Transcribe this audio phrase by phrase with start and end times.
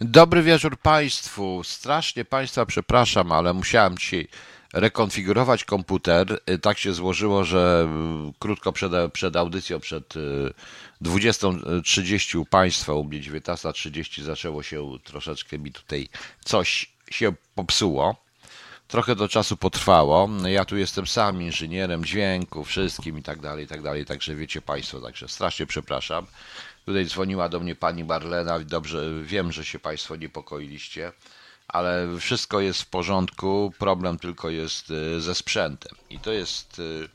[0.00, 1.64] Dobry wieczór Państwu.
[1.64, 4.28] Strasznie Państwa przepraszam, ale musiałem dzisiaj
[4.72, 6.40] rekonfigurować komputer.
[6.50, 7.88] Y, Tak się złożyło, że
[8.28, 10.52] y, krótko przed, przed audycją, przed y,
[11.02, 16.08] 20.30 u Państwa, u mnie 19.30 zaczęło się troszeczkę mi tutaj
[16.44, 18.16] coś się popsuło.
[18.88, 20.28] Trochę do czasu potrwało.
[20.46, 24.04] Ja tu jestem sam inżynierem dźwięku, wszystkim i tak dalej, i tak dalej.
[24.04, 26.26] Także wiecie Państwo, także strasznie przepraszam.
[26.86, 28.60] Tutaj dzwoniła do mnie pani Marlena.
[28.60, 31.12] Dobrze, wiem, że się Państwo niepokoiliście,
[31.68, 33.72] ale wszystko jest w porządku.
[33.78, 35.96] Problem tylko jest y, ze sprzętem.
[36.10, 37.08] I to jest y,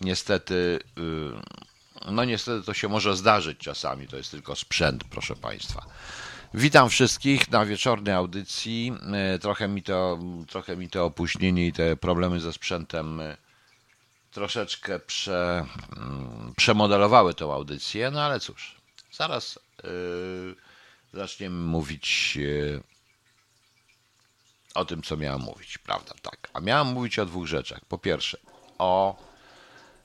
[0.00, 4.08] niestety, y, no niestety to się może zdarzyć czasami.
[4.08, 5.86] To jest tylko sprzęt, proszę Państwa.
[6.54, 8.92] Witam wszystkich na wieczornej audycji.
[9.40, 13.20] Trochę mi to, trochę mi to opóźnienie i te problemy ze sprzętem
[14.30, 15.66] troszeczkę prze,
[15.96, 18.75] mm, przemodelowały tą audycję, no ale cóż,
[19.16, 20.54] zaraz yy,
[21.12, 22.82] zaczniemy mówić yy,
[24.74, 26.14] o tym, co miałem mówić, prawda?
[26.22, 26.50] Tak.
[26.52, 27.84] A miałem mówić o dwóch rzeczach.
[27.84, 28.38] Po pierwsze,
[28.78, 29.16] o.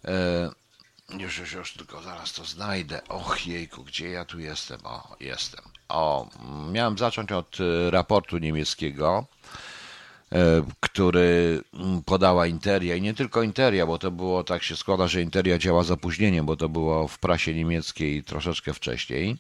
[0.04, 3.02] Yy, już, już, już, tylko zaraz to znajdę.
[3.08, 4.80] Och, jejku, gdzie ja tu jestem?
[4.84, 5.66] O, jestem.
[5.90, 6.30] O,
[6.72, 7.58] miałem zacząć od
[7.90, 9.26] raportu niemieckiego,
[10.80, 15.22] który mm, podała Interia i nie tylko Interia, bo to było, tak się składa, że
[15.22, 19.38] Interia działa z opóźnieniem, bo to było w prasie niemieckiej troszeczkę wcześniej.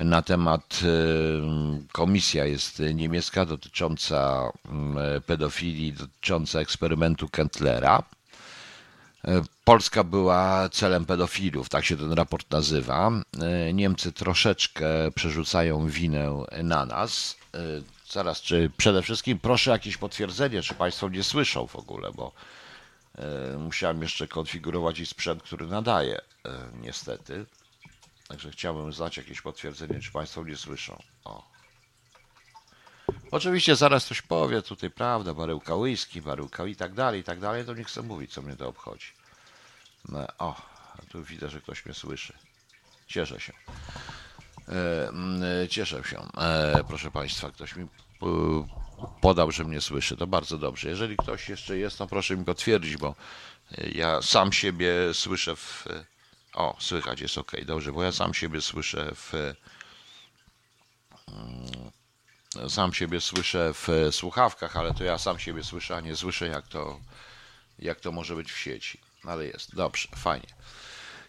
[0.00, 8.02] Na temat, y, komisja jest niemiecka dotycząca mm, pedofilii, dotycząca eksperymentu Kentlera.
[9.24, 13.10] E, Polska była celem pedofilów, tak się ten raport nazywa.
[13.42, 17.36] E, Niemcy troszeczkę przerzucają winę na nas.
[17.54, 17.58] E,
[18.10, 22.32] Zaraz, czy przede wszystkim proszę jakieś potwierdzenie, czy Państwo mnie słyszą w ogóle, bo
[23.58, 26.20] musiałem jeszcze konfigurować i sprzęt, który nadaje,
[26.80, 27.46] niestety.
[28.28, 31.02] Także chciałbym znać jakieś potwierdzenie, czy Państwo mnie słyszą.
[31.24, 31.49] O.
[33.30, 37.64] Oczywiście zaraz ktoś powie tutaj, prawda, baryłka whisky, baryłka i tak dalej, i tak dalej,
[37.64, 39.06] to nie chcę mówić, co mnie to obchodzi.
[40.08, 40.62] No, o,
[41.08, 42.32] tu widzę, że ktoś mnie słyszy.
[43.06, 43.52] Cieszę się.
[44.68, 46.18] E, mm, e, Cieszę się.
[46.38, 47.86] E, Proszę Państwa, ktoś mi
[49.20, 50.16] podał, że mnie słyszy.
[50.16, 50.88] To bardzo dobrze.
[50.88, 53.14] Jeżeli ktoś jeszcze jest, to proszę mi potwierdzić, bo
[53.92, 55.84] ja sam siebie słyszę w.
[56.54, 59.32] O, słychać jest ok, dobrze, bo ja sam siebie słyszę w.
[62.68, 66.68] Sam siebie słyszę w słuchawkach, ale to ja sam siebie słyszę, a nie słyszę, jak
[66.68, 67.00] to,
[67.78, 69.00] jak to może być w sieci.
[69.24, 70.48] Ale jest, dobrze, fajnie.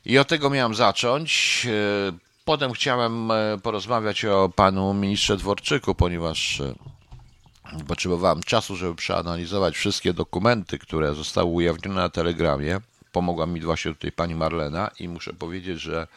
[0.05, 1.67] I od tego miałem zacząć.
[1.69, 6.75] E, Potem chciałem e, porozmawiać o panu ministrze Dworczyku, ponieważ e,
[7.87, 12.79] potrzebowałem czasu, żeby przeanalizować wszystkie dokumenty, które zostały ujawnione na Telegramie.
[13.11, 16.07] Pomogła mi właśnie tutaj pani Marlena i muszę powiedzieć, że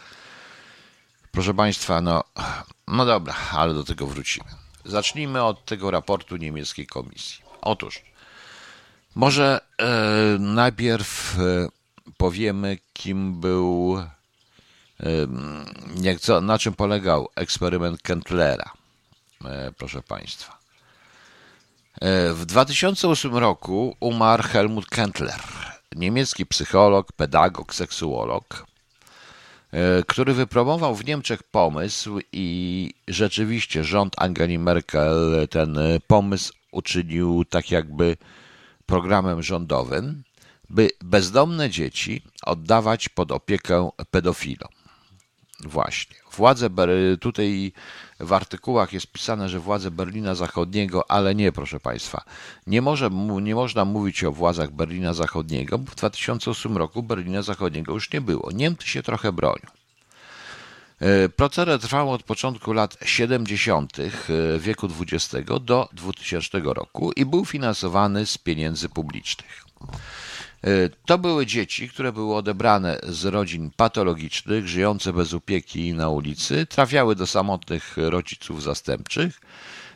[1.32, 2.24] proszę państwa, no,
[2.88, 4.63] no dobra, ale do tego wrócimy.
[4.84, 7.44] Zacznijmy od tego raportu niemieckiej komisji.
[7.60, 8.02] Otóż,
[9.14, 9.86] może e,
[10.38, 11.68] najpierw e,
[12.16, 15.06] powiemy, kim był, e,
[16.00, 18.72] jak, co, na czym polegał eksperyment Kentlera,
[19.44, 20.58] e, proszę Państwa.
[22.00, 25.40] E, w 2008 roku umarł Helmut Kentler,
[25.96, 28.66] niemiecki psycholog, pedagog, seksuolog,
[30.06, 37.70] który wypromował w Niemczech pomysł i rzeczywiście rząd Angeli Merkel ten e, pomysł uczynił tak
[37.70, 38.16] jakby
[38.86, 40.22] programem rządowym,
[40.70, 44.73] by bezdomne dzieci oddawać pod opiekę pedofilom.
[45.60, 46.16] Właśnie.
[46.32, 47.72] Władze, Ber- tutaj
[48.20, 52.24] w artykułach jest pisane, że władze Berlina Zachodniego, ale nie, proszę Państwa.
[52.66, 53.10] Nie, może,
[53.42, 58.20] nie można mówić o władzach Berlina Zachodniego, bo w 2008 roku Berlina Zachodniego już nie
[58.20, 58.50] było.
[58.52, 59.66] Niemcy się trochę bronią.
[61.00, 63.98] E, Proceder trwał od początku lat 70.
[64.00, 64.10] e,
[64.58, 69.64] wieku XX do 2000 roku i był finansowany z pieniędzy publicznych.
[70.64, 76.66] E, To były dzieci, które były odebrane z rodzin patologicznych, żyjące bez opieki na ulicy,
[76.66, 79.40] trafiały do samotnych rodziców zastępczych,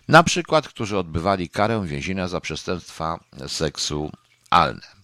[0.09, 4.99] na przykład, którzy odbywali karę więzienia za przestępstwa seksualne.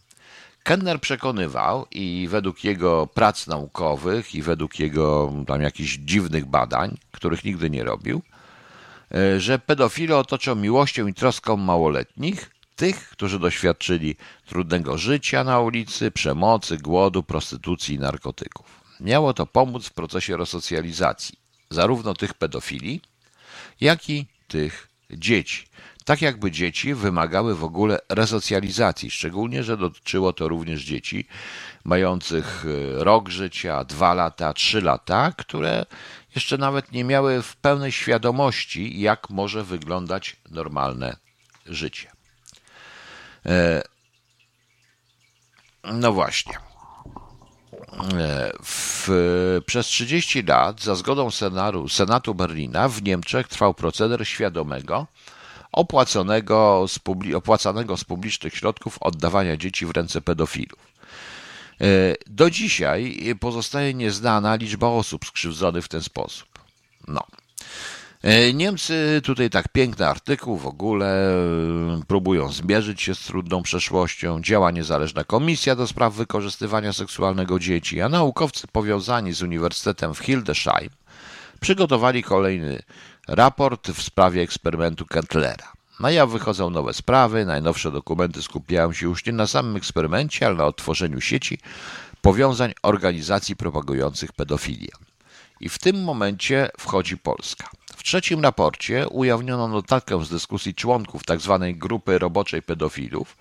[0.63, 7.45] Kenner przekonywał i według jego prac naukowych i według jego tam jakichś dziwnych badań, których
[7.45, 8.23] nigdy nie robił,
[9.15, 14.17] e, że pedofile otoczą miłością i troską małoletnich, tych, którzy doświadczyli
[14.47, 18.81] trudnego życia na ulicy, przemocy, głodu, prostytucji i narkotyków.
[19.01, 21.39] Miało to pomóc w procesie resocjalizacji
[21.71, 23.01] zarówno tych pedofili,
[23.81, 25.67] jak i tych dzieci.
[26.05, 31.27] Tak jakby dzieci wymagały w ogóle resocjalizacji, szczególnie, że dotyczyło to również dzieci
[31.85, 35.87] mających e, rok życia, dwa lata, trzy lata, które
[36.35, 41.17] jeszcze nawet nie miały w pełnej świadomości, jak może wyglądać normalne
[41.67, 42.14] życie.
[43.47, 43.83] E,
[45.85, 46.55] no właśnie.
[48.19, 49.09] E, w,
[49.67, 55.07] przez 30 lat, za zgodą Senatu, Senatu Berlina, w Niemczech trwał proceder świadomego,
[55.73, 60.95] opłaconego z, publi, opłacanego z publicznych środków oddawania dzieci w ręce pedofilów.
[61.81, 61.87] E,
[62.27, 66.49] do dzisiaj pozostaje nieznana liczba osób skrzywdzonych w ten sposób.
[67.09, 67.27] No.
[68.25, 74.43] E, Niemcy, tutaj tak piękny artykuł w ogóle, e, próbują zmierzyć się z trudną przeszłością,
[74.43, 80.91] działa niezależna komisja do spraw wykorzystywania seksualnego dzieci, a naukowcy powiązani z Uniwersytetem w Hildesheim
[81.61, 82.83] przygotowali kolejny
[83.29, 85.73] raport w sprawie eksperymentu Kentlera.
[86.01, 90.55] Na jaw wychodzą nowe sprawy, najnowsze dokumenty skupiają się już nie na samym eksperymencie, ale
[90.55, 91.59] na odtworzeniu sieci
[92.23, 94.91] powiązań organizacji propagujących pedofilię.
[95.61, 97.69] I w tym momencie wchodzi Polska.
[98.05, 101.59] Trzecim raporcie ujawniono notatkę z dyskusji członków tzw.
[101.61, 103.37] Tak grupy roboczej pedofilów,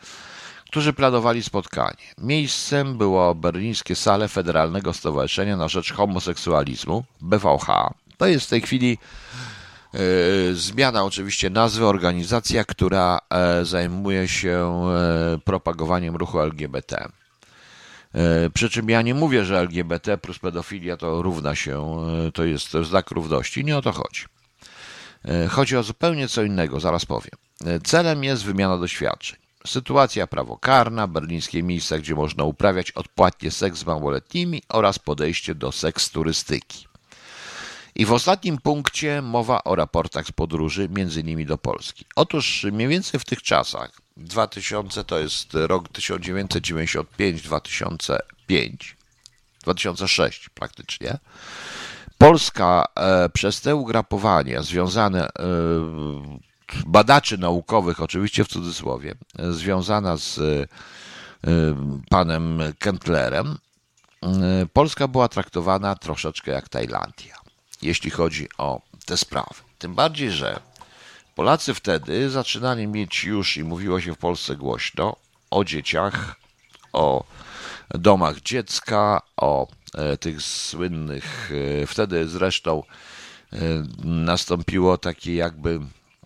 [0.65, 2.03] którzy planowali spotkanie.
[2.17, 7.67] Miejscem było berlińskie sale Federalnego Stowarzyszenia na Rzecz Homoseksualizmu, BVH.
[8.17, 8.97] To jest w tej chwili
[9.93, 9.99] e,
[10.53, 17.07] zmiana oczywiście nazwy, organizacja, która e, zajmuje się e, propagowaniem ruchu LGBT.
[18.53, 21.97] Przy czym ja nie mówię, że LGBT plus pedofilia to równa się,
[22.33, 23.65] to jest znak równości.
[23.65, 24.25] Nie o to chodzi.
[25.25, 27.31] E, chodzi o zupełnie co innego, zaraz powiem.
[27.83, 29.39] Celem jest wymiana doświadczeń.
[29.67, 36.09] Sytuacja prawokarna, berlińskie miejsca, gdzie można uprawiać odpłatnie seks z małoletnimi oraz podejście do seks
[36.09, 36.87] turystyki.
[37.95, 42.05] I w ostatnim punkcie mowa o raportach z podróży, między innymi do Polski.
[42.15, 48.17] Otóż mniej więcej w tych czasach 2000 to jest rok 1995-2005,
[49.63, 51.17] 2006 praktycznie.
[52.23, 55.31] Polska e, przez te ugrapowania związane, e,
[56.85, 59.15] badaczy naukowych, oczywiście w cudzysłowie,
[59.51, 60.67] związana z e,
[62.09, 63.57] panem Kentlerem,
[64.73, 67.35] Polska była traktowana troszeczkę jak Tajlandia,
[67.81, 69.55] jeśli chodzi o te sprawy.
[69.79, 70.59] Tym bardziej, że
[71.35, 75.15] Polacy wtedy zaczynali mieć już, i mówiło się w Polsce głośno,
[75.51, 76.35] o dzieciach,
[76.93, 77.23] o
[77.93, 81.51] domach dziecka, o e, tych słynnych.
[81.81, 82.83] E, wtedy zresztą
[83.53, 83.57] e,
[84.03, 85.79] nastąpiło takie jakby,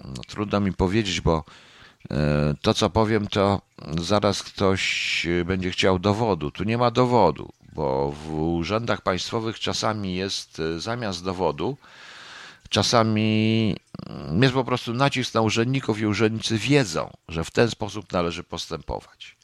[0.06, 1.44] no, trudno mi powiedzieć, bo
[2.62, 3.62] to co powiem, to
[4.00, 6.52] zaraz ktoś będzie chciał dowodu.
[6.52, 11.78] Tu nie ma dowodu, bo w urzędach państwowych czasami jest zamiast dowodu
[12.70, 13.76] Czasami
[14.42, 19.38] jest po prostu nacisk na urzędników i urzędnicy wiedzą, że w ten sposób należy postępować.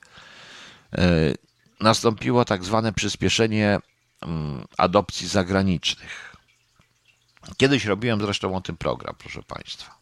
[1.79, 3.79] Nastąpiło tak zwane przyspieszenie
[4.21, 6.35] mm, adopcji zagranicznych.
[7.57, 9.95] Kiedyś robiłem zresztą o tym program, proszę Państwa.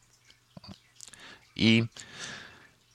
[1.55, 1.83] I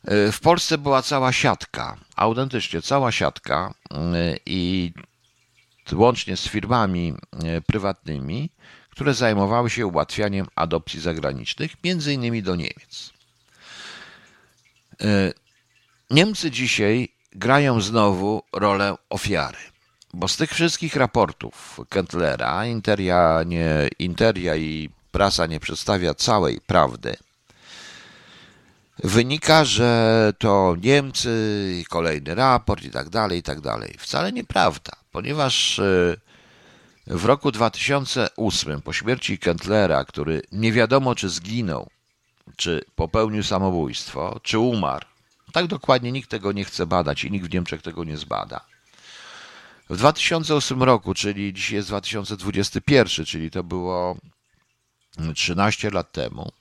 [0.05, 3.97] e, w Polsce była cała siatka, autentycznie cała siatka e,
[4.47, 4.93] i
[5.93, 7.15] łącznie z firmami
[7.67, 8.51] prywatnymi
[8.97, 13.13] które zajmowały się ułatwianiem adopcji zagranicznych, między innymi do Niemiec.
[16.11, 19.59] Niemcy dzisiaj grają znowu rolę ofiary,
[20.15, 27.17] bo z tych wszystkich raportów Kentlera Interia, nie, Interia i prasa nie przedstawia całej prawdy.
[28.99, 33.95] Wynika, że to Niemcy, kolejny raport i tak dalej, i tak dalej.
[33.99, 36.17] Wcale nieprawda, ponieważ e,
[37.07, 41.91] w roku 2008, po śmierci Kentlera, który nie wiadomo czy zginął,
[42.57, 45.07] czy popełnił samobójstwo, czy umarł,
[45.57, 48.61] tak dokładnie nikt tego nie chce badać i nikt w Niemczech tego nie zbada.
[49.91, 54.17] W 2008 roku, czyli dzisiaj jest 2021, czyli to było
[55.35, 56.53] 13 lat temu,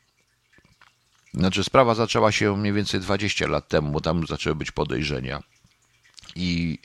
[1.33, 5.43] znaczy sprawa zaczęła się mniej więcej 20 lat temu, bo tam zaczęły być podejrzenia.
[6.35, 6.79] I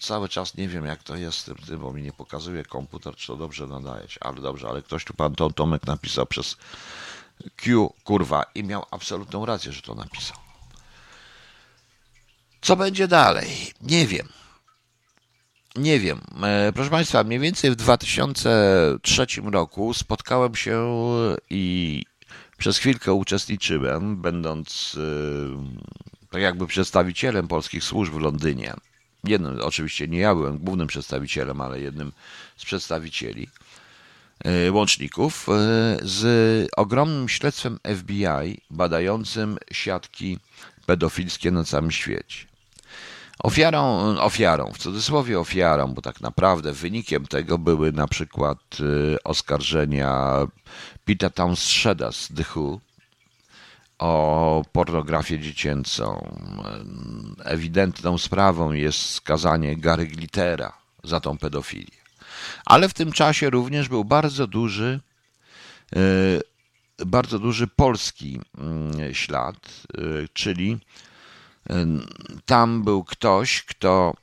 [0.00, 3.16] Cały czas nie wiem, jak to jest z tym, tym, bo mi nie pokazuje komputer,
[3.16, 4.20] czy to dobrze nadaje się.
[4.20, 6.56] Ale dobrze, ale ktoś tu pan Tom Tomek napisał przez
[7.56, 10.36] Q, kurwa, i miał absolutną rację, że to napisał.
[12.60, 13.72] Co będzie dalej?
[13.80, 14.28] Nie wiem.
[15.76, 16.20] Nie wiem.
[16.42, 20.88] E, proszę Państwa, mniej więcej w 2003 roku spotkałem się
[21.50, 22.02] i
[22.58, 28.74] przez chwilkę uczestniczyłem, będąc e, tak jakby przedstawicielem polskich służb w Londynie.
[29.26, 32.12] Jednym, oczywiście nie ja byłem głównym przedstawicielem, ale jednym
[32.56, 33.48] z przedstawicieli
[34.44, 35.46] e, łączników
[36.02, 40.38] z ogromnym śledztwem FBI badającym siatki
[40.86, 42.46] pedofilskie na całym świecie.
[43.38, 50.36] Ofiarą, ofiarą, w cudzysłowie ofiarą, bo tak naprawdę wynikiem tego były na przykład y, oskarżenia
[51.04, 52.80] Pita Townsheda z The Who
[53.98, 56.34] o pornografię dziecięcą.
[57.44, 60.72] Ewidentną sprawą jest skazanie Gary Glittera
[61.04, 61.96] za tą pedofilię.
[62.64, 65.00] Ale w tym czasie również był bardzo duży,
[65.96, 68.40] y, bardzo duży polski
[69.12, 70.78] ślad, y, czyli
[72.46, 74.14] tam był ktoś, kto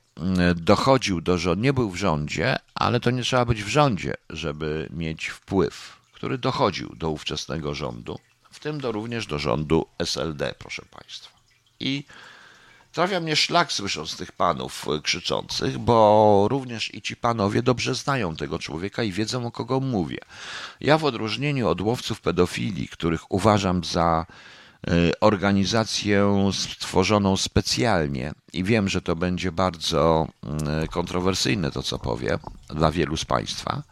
[0.56, 4.88] dochodził do rządu, nie był w rządzie, ale to nie trzeba być w rządzie, żeby
[4.92, 8.18] mieć wpływ, który dochodził do ówczesnego rządu,
[8.64, 11.30] tym do, również do rządu SLD, proszę Państwa.
[11.80, 12.04] I
[12.92, 18.58] trafia mnie szlak słysząc tych panów krzyczących, bo również i ci panowie dobrze znają tego
[18.58, 20.18] człowieka i wiedzą o kogo mówię.
[20.80, 24.26] Ja w odróżnieniu od łowców pedofilii, których uważam za
[24.90, 30.28] Y, organizację stworzoną specjalnie i wiem, że to będzie bardzo
[30.84, 33.82] y, kontrowersyjne to, co powiem dla wielu z Państwa.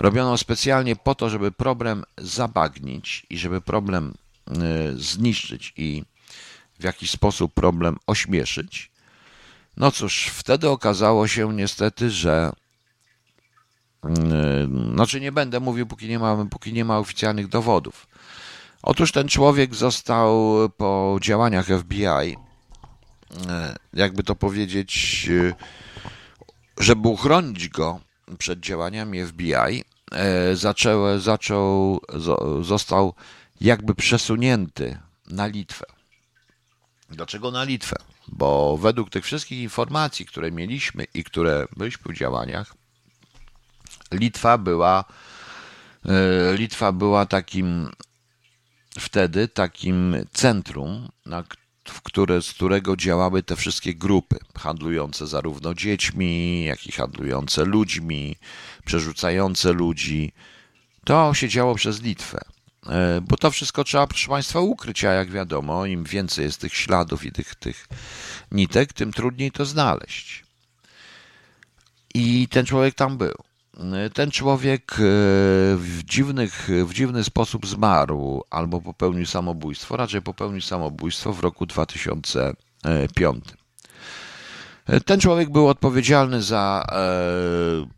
[0.00, 4.14] Robioną specjalnie po to, żeby problem zabagnić i żeby problem
[4.48, 4.52] y,
[4.96, 6.04] zniszczyć i
[6.78, 8.90] w jakiś sposób problem ośmieszyć.
[9.76, 12.52] No cóż, wtedy okazało się niestety, że
[14.94, 18.06] znaczy nie będę mówił, póki nie ma, póki nie ma oficjalnych dowodów
[18.82, 22.36] Otóż ten człowiek został po działaniach FBI, e,
[23.92, 25.28] jakby to powiedzieć,
[26.78, 28.00] żeby uchronić go
[28.38, 32.00] przed działaniami FBI, e, zaczął, zaczął,
[32.62, 33.14] został
[33.60, 35.86] jakby przesunięty na Litwę.
[37.10, 37.96] Dlaczego na Litwę?
[38.28, 42.74] Bo według tych wszystkich informacji, które mieliśmy i które byliśmy w działaniach,
[44.12, 45.04] Litwa była
[46.56, 47.90] Litwa była takim
[48.98, 51.44] wtedy takim centrum, na,
[51.84, 58.36] w które, z którego działały te wszystkie grupy handlujące zarówno dziećmi, jak i handlujące ludźmi,
[58.90, 60.32] przerzucające ludzi.
[61.04, 62.40] To się działo przez Litwę.
[62.86, 66.74] E, bo to wszystko trzeba, proszę Państwa, ukryć, a jak wiadomo, im więcej jest tych
[66.74, 67.88] śladów i tych, tych
[68.52, 70.44] nitek, tym trudniej to znaleźć.
[72.14, 73.34] I ten człowiek tam był.
[74.14, 74.96] Ten człowiek e,
[75.76, 83.44] w, dziwnych, w dziwny sposób zmarł albo popełnił samobójstwo, raczej popełnił samobójstwo w roku 2005.
[85.04, 86.96] Ten człowiek był odpowiedzialny za e,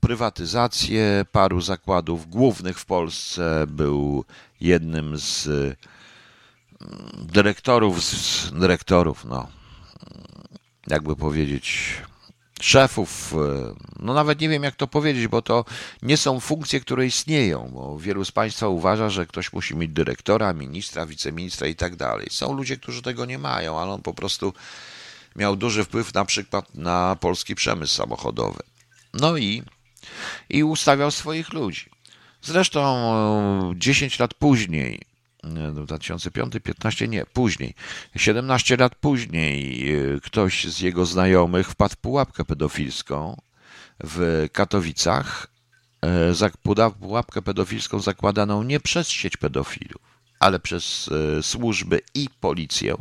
[0.01, 3.65] prywatyzację paru zakładów głównych w Polsce.
[3.69, 4.25] Był
[4.61, 5.77] jednym z mm,
[7.17, 9.47] dyrektorów, z dyrektorów, no,
[10.87, 11.97] jakby powiedzieć,
[12.61, 15.65] szefów, e, no nawet nie wiem jak to powiedzieć, bo to
[16.03, 20.53] nie są funkcje, które istnieją, bo wielu z Państwa uważa, że ktoś musi mieć dyrektora,
[20.53, 22.27] ministra, wiceministra i tak dalej.
[22.31, 24.53] Są ludzie, którzy tego nie mają, ale on po prostu
[25.37, 28.63] miał duży wpływ na przykład na polski przemysł samochodowy.
[29.15, 29.63] No i,
[30.49, 31.91] i ustawiał swoich ludzi.
[32.43, 35.01] Zresztą 10 lat później
[35.75, 37.75] 2005, 15, nie, później.
[38.17, 43.41] 17 lat później e, ktoś z jego znajomych wpadł w pułapkę pedofilską
[44.05, 45.47] w Katowicach.
[46.05, 46.35] E,
[47.01, 50.03] pułapkę pedofilską zakładaną nie przez sieć pedofilów,
[50.39, 52.97] ale przez e, służby i policję.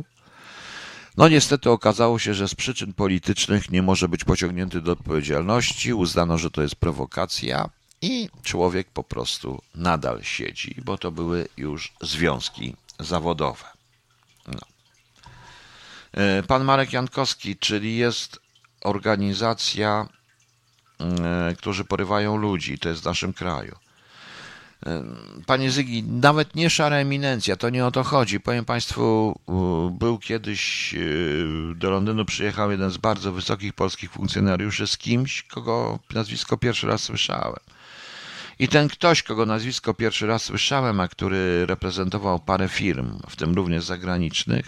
[1.16, 5.94] No niestety okazało się, że z przyczyn politycznych nie może być pociągnięty do odpowiedzialności.
[5.94, 7.70] Uznano, że to jest prowokacja
[8.02, 13.64] i człowiek po prostu nadal siedzi, bo to były już związki zawodowe.
[14.46, 14.60] No.
[16.12, 18.40] E, pan Marek Jankowski, czyli jest
[18.80, 20.08] organizacja,
[21.00, 23.76] e, którzy porywają ludzi, to jest w naszym kraju.
[25.46, 28.40] Panie Zygi, nawet nie szara eminencja, to nie o to chodzi.
[28.40, 29.34] Powiem Państwu,
[29.90, 30.98] był kiedyś e,
[31.74, 37.02] do Londynu przyjechał jeden z bardzo wysokich polskich funkcjonariuszy z kimś, kogo nazwisko pierwszy raz
[37.02, 37.60] słyszałem.
[38.58, 43.54] I ten ktoś, kogo nazwisko pierwszy raz słyszałem, a który reprezentował parę firm, w tym
[43.54, 44.66] również zagranicznych,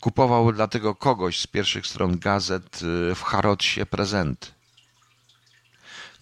[0.00, 2.80] kupował dla tego kogoś z pierwszych stron gazet
[3.10, 4.61] e, w Harrodsie prezenty.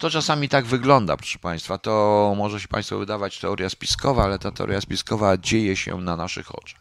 [0.01, 1.79] To czasami tak wygląda, proszę Państwa.
[1.79, 6.55] To może się Państwu wydawać teoria spiskowa, ale ta teoria spiskowa dzieje się na naszych
[6.55, 6.81] oczach.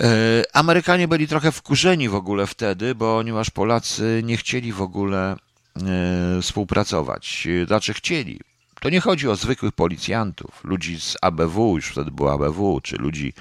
[0.00, 0.06] E,
[0.52, 7.48] Amerykanie byli trochę wkurzeni w ogóle wtedy, ponieważ Polacy nie chcieli w ogóle e, współpracować.
[7.66, 8.40] Znaczy chcieli.
[8.80, 13.32] To nie chodzi o zwykłych policjantów, ludzi z ABW, już wtedy było ABW, czy ludzi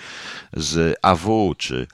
[0.54, 1.88] z AW, czy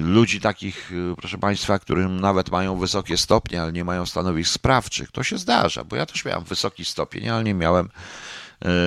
[0.00, 5.12] ludzi takich, y, proszę Państwa, którym nawet mają wysokie stopnie, ale nie mają stanowisk sprawczych.
[5.12, 7.88] To się zdarza, bo ja też miałem wysoki stopień, ale nie miałem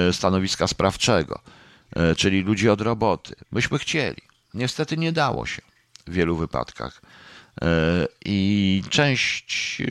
[0.09, 1.39] y, stanowiska sprawczego,
[2.17, 3.35] czyli ludzi od roboty.
[3.51, 4.21] Myśmy chcieli.
[4.53, 5.61] Niestety nie dało się
[6.07, 7.01] w wielu wypadkach.
[8.25, 9.81] I część,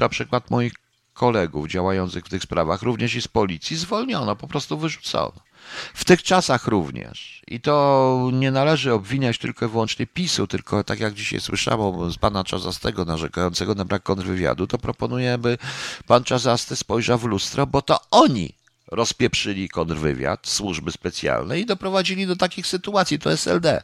[0.00, 0.72] na przykład moich
[1.14, 5.47] kolegów działających w tych sprawach, również i z policji, zwolniono, po prostu wyrzucono.
[5.94, 7.42] W tych czasach również.
[7.46, 12.18] I to nie należy obwiniać tylko i wyłącznie PiSu, tylko tak jak dzisiaj słyszałem z
[12.18, 15.58] pana Czazastego narzekającego na brak kontrwywiadu, to proponuję, by
[16.06, 18.54] pan Czazasty spojrzał w lustro, bo to oni
[18.90, 23.18] rozpieprzyli kontrwywiad, służby specjalne i doprowadzili do takich sytuacji.
[23.18, 23.82] To SLD.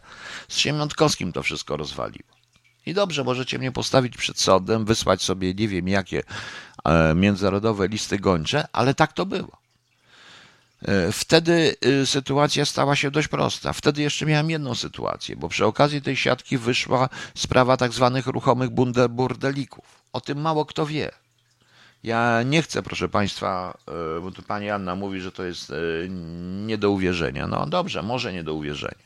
[0.49, 2.35] Z Siemiątkowskim to wszystko rozwaliło.
[2.87, 6.23] I dobrze, możecie mnie postawić przed sądem, wysłać sobie nie wiem jakie
[6.85, 9.64] e, międzynarodowe listy gończe, ale tak to było.
[10.85, 13.73] E, wtedy y, sytuacja stała się dość prosta.
[13.73, 18.71] Wtedy jeszcze miałem jedną sytuację, bo przy okazji tej siatki wyszła sprawa tak zwanych ruchomych
[19.09, 19.85] burdelików.
[20.13, 21.11] O tym mało kto wie.
[22.03, 23.79] Ja nie chcę, proszę Państwa,
[24.19, 25.75] e, bo tu Pani Anna mówi, że to jest e,
[26.67, 27.47] nie do uwierzenia.
[27.47, 29.05] No dobrze, może nie do uwierzenia.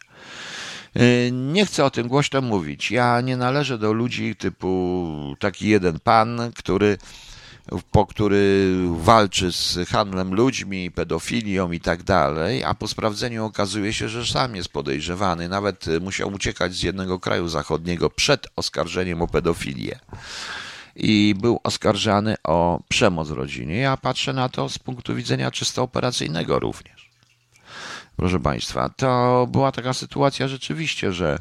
[1.32, 2.90] Nie chcę o tym głośno mówić.
[2.90, 6.98] Ja nie należę do ludzi typu taki jeden pan, który
[7.90, 14.08] po który walczy z handlem ludźmi, pedofilią i tak dalej, a po sprawdzeniu okazuje się,
[14.08, 15.48] że sam jest podejrzewany.
[15.48, 19.98] Nawet musiał uciekać z jednego kraju zachodniego przed oskarżeniem o pedofilię.
[20.96, 23.76] I był oskarżany o przemoc w rodzinie.
[23.76, 27.10] Ja patrzę na to z punktu widzenia czysto operacyjnego również.
[28.16, 31.38] Proszę Państwa, to była taka sytuacja rzeczywiście, że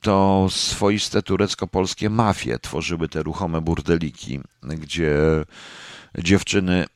[0.00, 5.14] to swoiste turecko-polskie mafie tworzyły te ruchome burdeliki, gdzie
[6.18, 6.86] dziewczyny,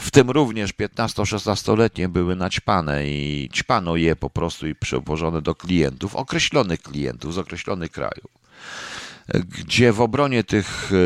[0.00, 6.16] w tym również 15-16-letnie, były naćpane i ćpano je po prostu i przewożone do klientów,
[6.16, 8.30] określonych klientów z określonych krajów,
[9.34, 10.96] gdzie w obronie tych e,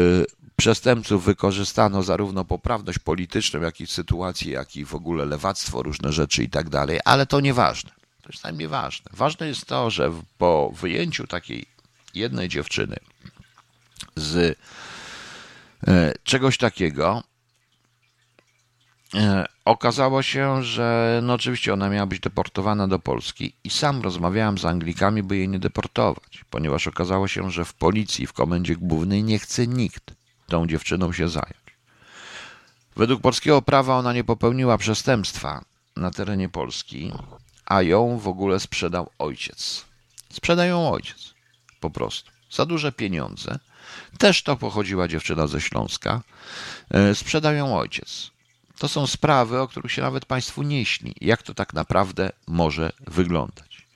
[0.57, 6.43] przestępców wykorzystano zarówno poprawność polityczną, jak i sytuację, jak i w ogóle lewactwo, różne rzeczy
[6.43, 8.00] i tak dalej, ale to nieważne.
[8.31, 9.11] To jest najmniej ważne.
[9.13, 11.67] Ważne jest to, że po wyjęciu takiej
[12.15, 12.97] jednej dziewczyny
[14.17, 14.59] z
[15.89, 17.23] e, czegoś takiego,
[19.15, 24.59] e, okazało się, że no oczywiście ona miała być deportowana do Polski i sam rozmawiałem
[24.59, 29.25] z Anglikami, by jej nie deportować, ponieważ okazało się, że w policji, w komendzie głównej
[29.25, 30.15] nie chce nikt
[30.47, 31.77] tą dziewczyną się zająć.
[32.97, 35.65] Według polskiego prawa ona nie popełniła przestępstwa
[35.97, 37.13] na terenie Polski,
[37.71, 39.85] a ją w ogóle sprzedał ojciec.
[40.33, 41.35] Sprzedają ojciec.
[41.81, 42.31] Po prostu.
[42.51, 43.59] Za duże pieniądze.
[44.19, 46.23] Też to pochodziła dziewczyna ze Śląska.
[46.91, 48.31] E, sprzedają ojciec.
[48.79, 51.15] To są sprawy, o których się nawet Państwu nie śni.
[51.21, 53.87] Jak to tak naprawdę może wyglądać?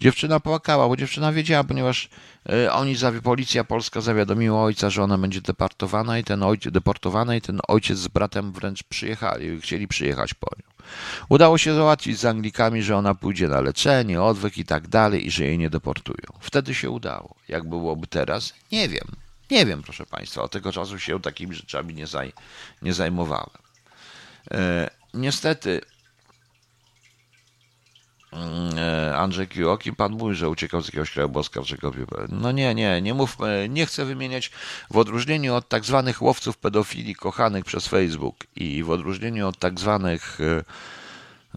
[0.00, 2.08] Dziewczyna płakała, bo dziewczyna wiedziała, ponieważ
[2.48, 7.40] e, oni, policja polska zawiadomiła ojca, że ona będzie deportowana i ten ojciec, deportowana i
[7.40, 10.73] ten ojciec z bratem wręcz przyjechali, chcieli przyjechać po nią.
[11.28, 15.30] Udało się załatwić z Anglikami, że ona pójdzie na leczenie, odwyk i tak dalej i
[15.30, 16.38] że jej nie deportują.
[16.40, 17.34] Wtedy się udało.
[17.48, 18.54] Jak byłoby teraz?
[18.72, 19.06] Nie wiem.
[19.50, 20.42] Nie wiem, proszę Państwa.
[20.42, 22.32] Od tego czasu się takimi rzeczami nie, zaj
[22.82, 23.50] nie zajmowałem.
[24.50, 25.80] E, niestety
[28.34, 31.92] mm, e, Andrzej Kioki, pan mówi, że uciekał z jakiegoś kraju boskarczego.
[32.28, 33.36] No nie, nie, nie mów,
[33.68, 34.50] nie chcę wymieniać
[34.90, 39.80] w odróżnieniu od tak zwanych łowców pedofilii kochanych przez Facebook i w odróżnieniu od tak
[39.80, 40.38] zwanych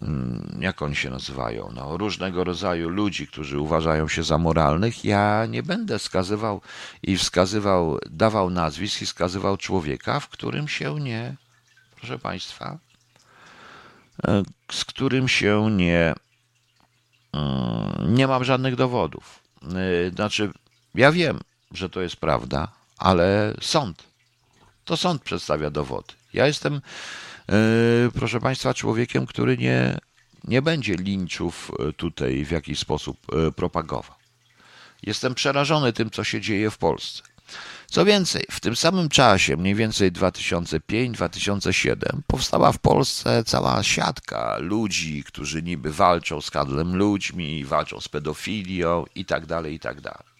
[0.01, 5.45] mm, jak oni się nazywają, no, różnego rodzaju ludzi, którzy uważają się za moralnych, ja
[5.45, 6.61] nie będę wskazywał
[7.03, 11.35] i wskazywał, dawał nazwisk i wskazywał człowieka, w którym się nie,
[11.95, 12.77] proszę Państwa,
[14.27, 16.13] e, z którym się nie,
[18.07, 19.39] nie mam żadnych dowodów.
[19.63, 20.51] E, znaczy,
[20.95, 21.39] ja wiem,
[21.71, 24.03] że to jest prawda, ale sąd,
[24.85, 26.13] to sąd przedstawia dowody.
[26.33, 26.81] Ja jestem
[27.51, 29.97] E, proszę Państwa, człowiekiem, który nie,
[30.43, 33.17] nie będzie linczów e, tutaj w jakiś sposób
[33.55, 34.15] propagował.
[35.03, 37.23] Jestem przerażony tym, co się dzieje w Polsce.
[37.87, 41.95] Co więcej, w tym samym czasie, mniej więcej 2005-2007,
[42.27, 49.05] powstała w Polsce cała siatka ludzi, którzy niby walczą z handlem ludźmi, walczą z pedofilią
[49.15, 50.01] itd., tak itd.
[50.01, 50.37] Tak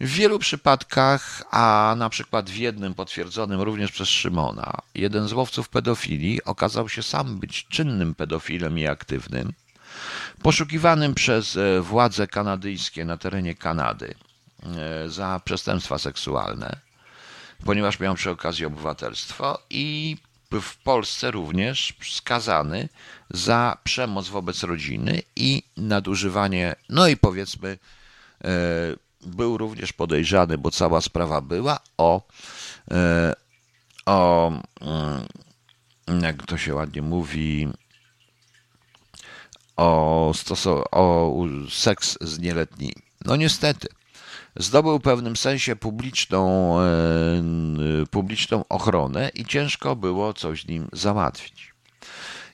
[0.00, 5.68] w wielu przypadkach, a na przykład w jednym potwierdzonym również przez Szymona, jeden z łowców
[5.68, 9.52] pedofilii okazał się sam być czynnym pedofilem i aktywnym,
[10.42, 14.14] poszukiwanym przez e, władze kanadyjskie na terenie Kanady
[15.06, 16.76] za przestępstwa seksualne,
[17.64, 20.16] ponieważ miał przy okazji obywatelstwo i
[20.60, 22.88] w Polsce również skazany
[23.30, 27.78] za przemoc wobec rodziny i nadużywanie, no i powiedzmy,
[28.44, 28.48] e,
[29.20, 32.22] był również podejrzany, bo cała sprawa była o,
[32.90, 33.34] e,
[34.06, 34.52] o
[36.08, 37.68] mm, jak to się ładnie mówi,
[39.76, 41.34] o, stosu- o
[41.70, 42.94] seks z nieletnimi.
[43.24, 43.88] No niestety,
[44.56, 46.86] zdobył w pewnym sensie publiczną, e,
[48.10, 51.74] publiczną ochronę i ciężko było coś z nim załatwić.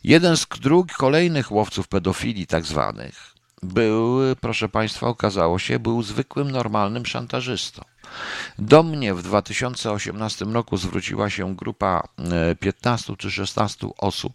[0.04, 6.50] Jeden z dróg kolejnych łowców pedofilii tak zwanych był, proszę Państwa, okazało się, był zwykłym,
[6.50, 7.82] normalnym szantażystą.
[8.58, 12.08] Do mnie w 2018 roku zwróciła się grupa
[12.60, 14.32] 15 e, czy 16 osób,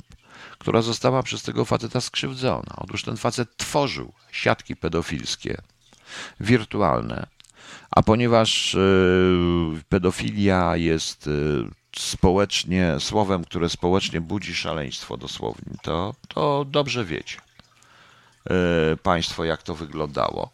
[0.57, 2.75] która została przez tego faceta skrzywdzona.
[2.77, 5.57] Otóż ten facet tworzył siatki pedofilskie,
[6.39, 7.27] wirtualne,
[7.95, 8.79] a ponieważ e,
[9.89, 11.31] pedofilia jest e,
[11.99, 17.37] społecznie, słowem, które społecznie budzi szaleństwo dosłownie, to, to dobrze wiecie.
[18.49, 20.49] E, państwo, jak to wyglądało.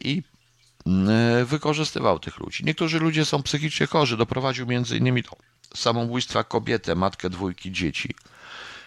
[0.00, 0.22] I
[1.44, 2.64] wykorzystywał tych ludzi.
[2.64, 4.16] Niektórzy ludzie są psychicznie chorzy.
[4.16, 5.30] Doprowadził między innymi do
[5.74, 8.14] samobójstwa kobietę, matkę dwójki dzieci,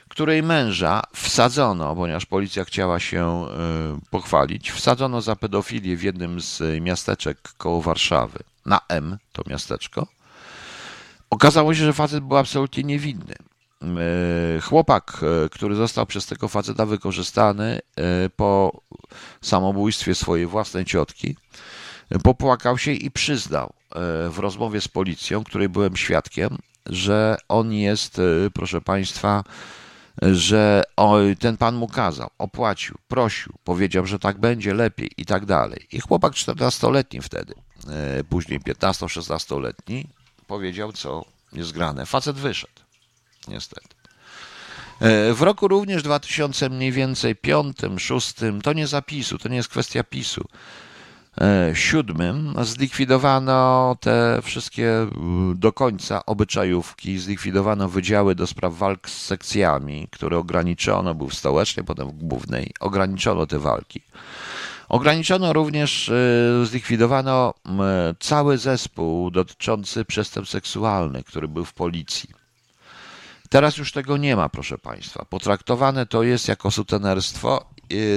[0.09, 3.45] której męża wsadzono, ponieważ policja chciała się
[4.11, 8.39] pochwalić, wsadzono za pedofilię w jednym z miasteczek koło Warszawy.
[8.65, 10.07] Na M to miasteczko.
[11.29, 13.35] Okazało się, że facet był absolutnie niewinny.
[13.81, 18.81] E, chłopak, e, który został przez tego faceta wykorzystany e, po
[19.41, 21.35] samobójstwie swojej własnej ciotki,
[22.23, 23.73] popłakał się i przyznał
[24.29, 28.21] w rozmowie z policją, której byłem świadkiem, że on jest,
[28.53, 29.43] proszę Państwa,
[30.21, 30.83] że
[31.39, 35.87] ten pan mu kazał, opłacił, prosił, powiedział, że tak będzie lepiej i tak dalej.
[35.91, 37.53] I chłopak 14-letni wtedy,
[38.29, 40.07] później 15-16-letni,
[40.47, 42.05] powiedział, co jest grane.
[42.05, 42.81] Facet wyszedł
[43.47, 43.99] niestety.
[44.99, 49.69] E, w roku również 2000 mniej więcej piątym, szóstym, to nie zapisu, to nie jest
[49.69, 50.49] kwestia PiSu, e,
[51.73, 55.07] siódmym zlikwidowano te wszystkie
[55.55, 61.85] do końca obyczajówki, zlikwidowano wydziały do spraw walk z sekcjami, które ograniczono, był w stołecznej,
[61.85, 64.01] potem w głównej, ograniczono te walki.
[64.89, 67.53] Ograniczono również, e, zlikwidowano
[68.19, 72.29] cały zespół dotyczący przestępstw seksualnych, który był w policji.
[73.49, 75.25] Teraz już tego nie ma, proszę Państwa.
[75.25, 77.65] Potraktowane to jest jako sutenerstwo,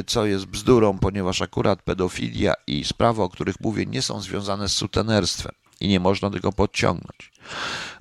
[0.06, 4.72] co jest bzdurą, ponieważ akurat pedofilia i sprawy, o których mówię, nie są związane z
[4.72, 7.32] sutenerstwem i nie można tego podciągnąć.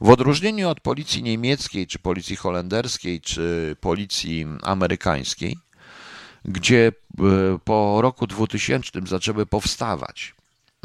[0.02, 5.58] W odróżnieniu od policji niemieckiej, czy policji holenderskiej, czy policji amerykańskiej,
[6.46, 10.36] gdzie y, po roku 2000 zaczęły powstawać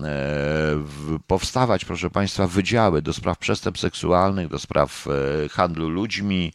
[0.03, 0.85] E,
[1.27, 5.09] powstawać, proszę Państwa, wydziały do spraw przestępstw seksualnych, do spraw
[5.51, 6.53] handlu ludźmi,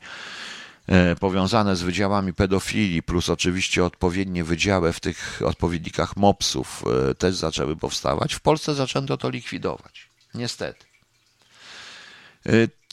[1.20, 6.84] powiązane z wydziałami pedofilii, plus oczywiście odpowiednie wydziały w tych odpowiednikach MOPS-ów
[7.18, 8.34] też zaczęły powstawać.
[8.34, 10.10] W Polsce zaczęto to likwidować.
[10.34, 10.86] Niestety.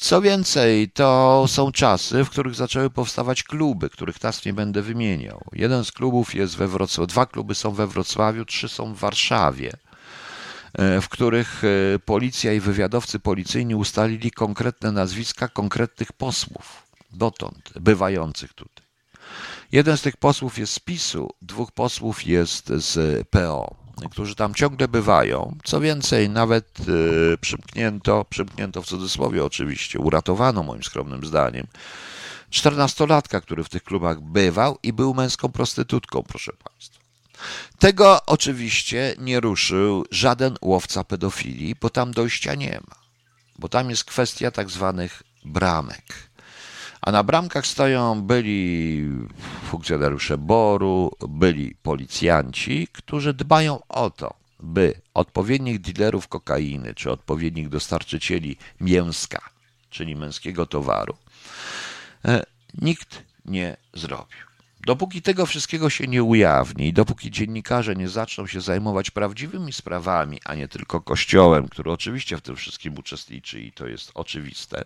[0.00, 5.44] Co więcej, to są czasy, w których zaczęły powstawać kluby, których teraz nie będę wymieniał.
[5.52, 9.72] Jeden z klubów jest we Wrocławiu, dwa kluby są we Wrocławiu, trzy są w Warszawie.
[10.72, 18.52] E, w których e, policja i wywiadowcy policyjni ustalili konkretne nazwiska konkretnych posłów dotąd bywających
[18.52, 18.86] tutaj.
[19.72, 23.76] Jeden z tych posłów jest z PiSu, dwóch posłów jest z PO,
[24.10, 25.56] którzy tam ciągle bywają.
[25.64, 31.66] Co więcej, nawet e, przymknięto, przymknięto w cudzysłowie oczywiście, uratowano moim skromnym zdaniem
[32.50, 36.98] czternastolatka, który w tych klubach bywał i był męską prostytutką, proszę Państwa.
[37.78, 42.96] Tego oczywiście nie ruszył żaden łowca pedofilii, bo tam dojścia nie ma.
[43.58, 46.27] Bo tam jest kwestia tak zwanych bramek.
[47.00, 49.04] A na bramkach stoją byli
[49.64, 58.56] funkcjonariusze boru, byli policjanci, którzy dbają o to, by odpowiednich dealerów kokainy czy odpowiednich dostarczycieli
[58.80, 59.50] mięska,
[59.90, 61.16] czyli męskiego towaru,
[62.24, 62.44] e,
[62.80, 64.48] nikt nie zrobił.
[64.80, 70.54] Dopóki tego wszystkiego się nie ujawni dopóki dziennikarze nie zaczną się zajmować prawdziwymi sprawami, a
[70.54, 74.84] nie tylko Kościołem, który oczywiście w tym wszystkim uczestniczy i to jest oczywiste,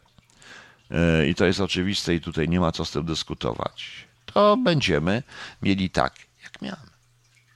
[1.28, 5.22] i to jest oczywiste i tutaj nie ma co z tym dyskutować, to będziemy
[5.62, 6.92] mieli tak, jak miałem.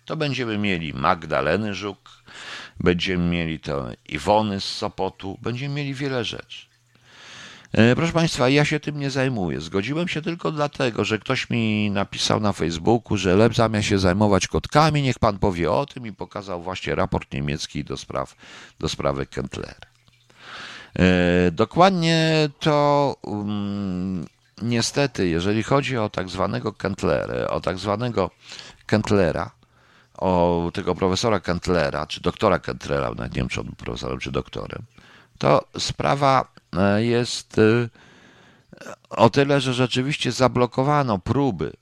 [0.04, 2.10] To będziemy mieli Magdaleny Żuk,
[2.80, 6.66] będziemy mieli to Iwony z Sopotu, będziemy mieli wiele rzeczy.
[7.72, 9.60] E, proszę Państwa, ja się tym nie zajmuję.
[9.60, 14.46] Zgodziłem się tylko dlatego, że ktoś mi napisał na Facebooku, że lep zamiast się zajmować
[14.46, 18.36] kotkami, niech Pan powie o tym i pokazał właśnie raport niemiecki do, spraw,
[18.80, 19.95] do sprawy Kentlera.
[20.98, 24.26] E, dokładnie to um,
[24.62, 28.30] niestety, jeżeli chodzi o tak zwanego Kentlera, o tak zwanego
[28.86, 29.50] Kentlera,
[30.18, 34.32] o tego profesora Kentlera, czy doktora Kentlera, nawet nie wiem, czy on był profesorem, czy
[34.32, 34.82] doktorem,
[35.38, 37.88] to sprawa e, jest e,
[39.10, 41.72] o tyle, że rzeczywiście zablokowano próby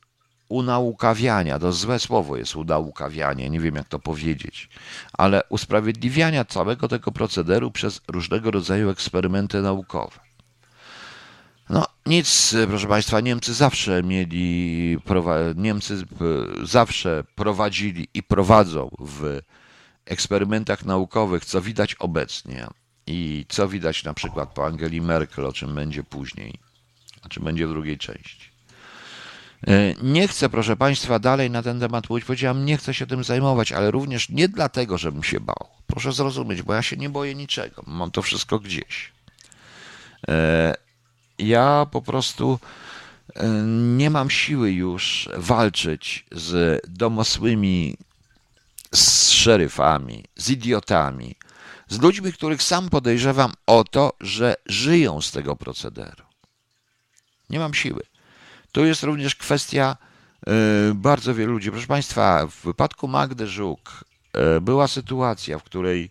[0.48, 4.68] unaukawiania, to złe słowo jest unaukawianie, nie wiem jak to powiedzieć,
[5.12, 10.20] ale usprawiedliwiania całego tego procederu przez różnego rodzaju eksperymenty naukowe.
[11.70, 14.98] No nic, proszę Państwa, Niemcy zawsze mieli,
[15.56, 16.04] Niemcy
[16.62, 19.40] zawsze prowadzili i prowadzą w
[20.06, 22.66] eksperymentach naukowych, co widać obecnie
[23.06, 26.58] i co widać na przykład po Angeli Merkel, o czym będzie później,
[27.26, 28.53] o czym będzie w drugiej części.
[29.66, 32.24] E, nie chcę, proszę Państwa, dalej na ten temat mówić.
[32.24, 35.68] Powiedziałam, nie chcę się tym zajmować, ale również nie dlatego, żebym się bał.
[35.86, 37.82] Proszę zrozumieć, bo ja się nie boję niczego.
[37.86, 39.12] Mam to wszystko gdzieś.
[40.28, 40.74] E,
[41.38, 42.58] ja po prostu
[43.34, 43.48] e,
[43.96, 47.96] nie mam siły już walczyć z domosłymi,
[48.92, 51.34] z szeryfami, z idiotami,
[51.88, 56.24] z ludźmi, których sam podejrzewam o to, że żyją z tego procederu.
[57.50, 58.13] Nie mam siły.
[58.74, 59.96] Tu jest również kwestia
[60.90, 61.70] y, bardzo wielu ludzi.
[61.70, 64.04] Proszę Państwa, w wypadku Magdy Żuk
[64.56, 66.10] y, była sytuacja, w której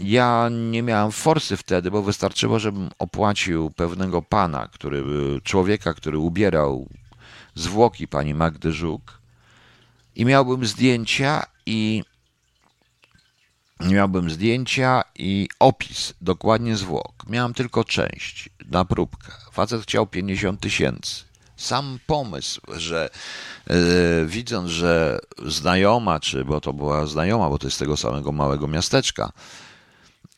[0.00, 5.04] ja nie miałem forsy wtedy, bo wystarczyło, żebym opłacił pewnego pana, który,
[5.44, 6.88] człowieka, który ubierał
[7.54, 9.20] zwłoki pani Magdy Żuk
[10.16, 12.02] i miałbym zdjęcia i
[13.80, 17.24] miałbym zdjęcia i opis dokładnie zwłok.
[17.28, 19.32] Miałem tylko część na próbkę.
[19.52, 21.24] Facet chciał 50 tysięcy.
[21.56, 23.10] Sam pomysł, że
[23.66, 28.68] yy, widząc, że znajoma, czy bo to była znajoma, bo to jest tego samego małego
[28.68, 29.32] miasteczka,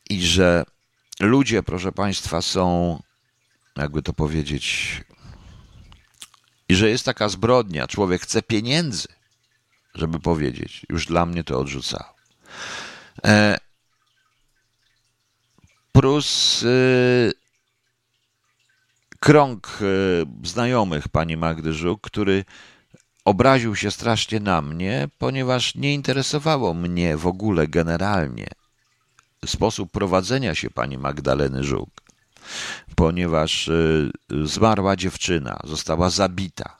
[0.09, 0.63] i że
[1.19, 2.99] ludzie, proszę Państwa, są,
[3.77, 5.03] jakby to powiedzieć,
[6.69, 9.07] i że jest taka zbrodnia, człowiek chce pieniędzy,
[9.95, 12.13] żeby powiedzieć, już dla mnie to odrzucało.
[13.25, 13.57] E,
[15.95, 17.33] Prus y,
[19.25, 22.45] krąg y, znajomych pani Magdy Żuk, który
[23.25, 28.47] obraził się strasznie na mnie, ponieważ nie interesowało mnie w ogóle generalnie
[29.45, 31.89] sposób prowadzenia się pani Magdaleny Żuk,
[32.95, 34.11] ponieważ y,
[34.43, 36.77] zmarła dziewczyna, została zabita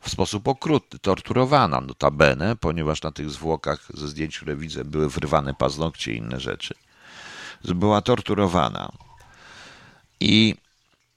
[0.00, 5.54] w sposób okrutny, torturowana notabene, ponieważ na tych zwłokach ze zdjęć, które widzę, były wrywane
[5.54, 6.74] paznokcie i inne rzeczy.
[7.64, 8.92] Była torturowana.
[10.20, 10.54] I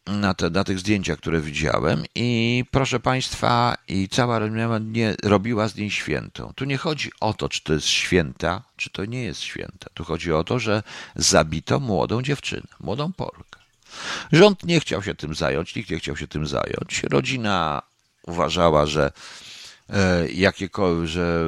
[0.08, 5.68] na, te, na tych zdjęciach, które widziałem i proszę Państwa, i cała rodzina nie robiła
[5.68, 6.54] z niej świętą.
[6.56, 9.90] Tu nie chodzi o to, czy to jest święta, czy to nie jest święta.
[9.94, 10.84] Tu chodzi o to, że
[11.16, 13.62] zabito młodą dziewczynę, młodą Polkę.
[14.32, 17.04] Rząd nie chciał się tym zająć, nikt nie chciał się tym zająć.
[17.04, 17.82] Rodzina
[18.28, 19.12] uważała, że
[19.92, 21.46] e, jakiekolwiek, że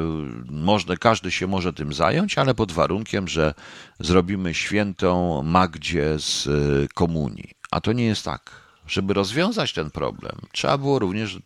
[0.49, 3.53] można, każdy się może tym zająć, ale pod warunkiem, że
[3.99, 6.49] zrobimy świętą Magdzie z e,
[6.93, 7.49] komunii.
[7.71, 8.51] A to nie jest tak.
[8.87, 11.39] Żeby rozwiązać ten problem, trzeba było również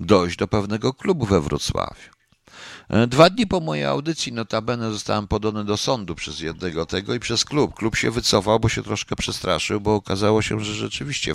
[0.00, 2.11] dojść do pewnego klubu we Wrocławiu.
[2.92, 7.20] E, dwa dni po mojej audycji notabene zostałem podany do sądu przez jednego tego i
[7.20, 7.74] przez klub.
[7.74, 11.32] Klub się wycofał, bo się troszkę przestraszył, bo okazało się, że rzeczywiście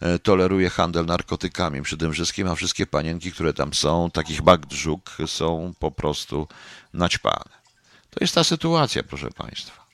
[0.00, 5.74] e, toleruje handel narkotykami tym wszystkim, a wszystkie panienki, które tam są, takich bagdżuk, są
[5.78, 6.48] po prostu
[6.92, 7.64] naćpane.
[8.10, 9.86] To jest ta sytuacja, proszę Państwa.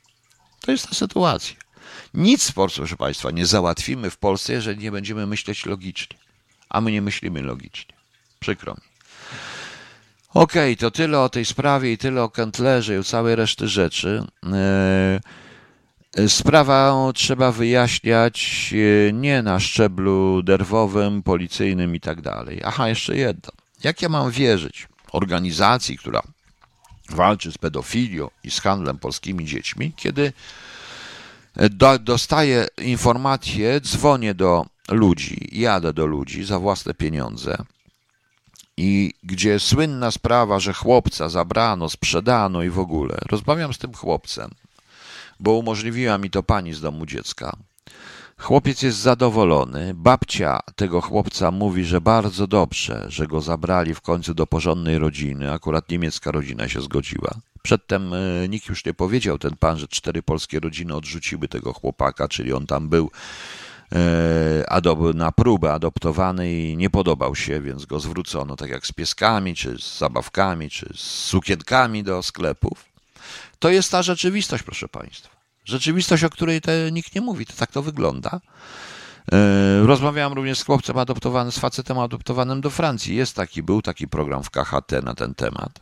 [0.61, 1.57] To jest ta sytuacja.
[2.15, 6.17] Nic, proszę Państwa, nie załatwimy w Polsce, jeżeli nie będziemy myśleć logicznie.
[6.69, 7.95] a my nie myślimy logicznie.
[8.41, 8.91] Przykro mi.
[10.35, 13.69] Okej, okay, to tyle o tej sprawie i tyle o Kentlerze i o całej reszty
[13.69, 14.27] rzeczy.
[16.17, 22.61] Yy, sprawę trzeba wyjaśniać yy, nie na szczeblu derwowym, policyjnym i tak dalej.
[22.65, 23.53] Aha, jeszcze jedno.
[23.85, 26.23] Jak ja mam wierzyć organizacji, która
[27.09, 30.33] walczy z pedofilią i z handlem polskimi dziećmi, kiedy
[31.71, 37.65] do, dostaję informacje, dzwonię do ludzi, jadę do ludzi za własne pieniądze
[38.77, 43.19] i gdzie słynna sprawa, że chłopca zabrano, sprzedano i w ogóle.
[43.31, 44.51] Rozmawiam z tym chłopcem,
[45.41, 47.57] bo umożliwiła mi to pani z domu dziecka.
[48.41, 49.95] Chłopiec jest zadowolony.
[49.95, 55.53] Babcia tego chłopca mówi, że bardzo dobrze, że go zabrali w końcu do porządnej rodziny.
[55.53, 57.31] Akurat niemiecka rodzina się zgodziła.
[57.63, 62.29] Przedtem e, nikt już nie powiedział, ten pan, że cztery polskie rodziny odrzuciły tego chłopaka,
[62.29, 63.11] czyli on tam był
[63.93, 69.55] e, na próbę adoptowany i nie podobał się, więc go zwrócono, tak jak z pieskami,
[69.55, 72.85] czy z zabawkami, czy z sukienkami do sklepów.
[73.59, 75.41] To jest ta rzeczywistość, proszę Państwa.
[75.65, 78.41] Rzeczywistość, o której te, nikt nie mówi, to tak to wygląda.
[79.33, 83.17] E, rozmawiałem również z chłopcem adoptowanym, z facetem adoptowanym do Francji.
[83.17, 85.81] Jest taki, był taki program w KHT na ten temat.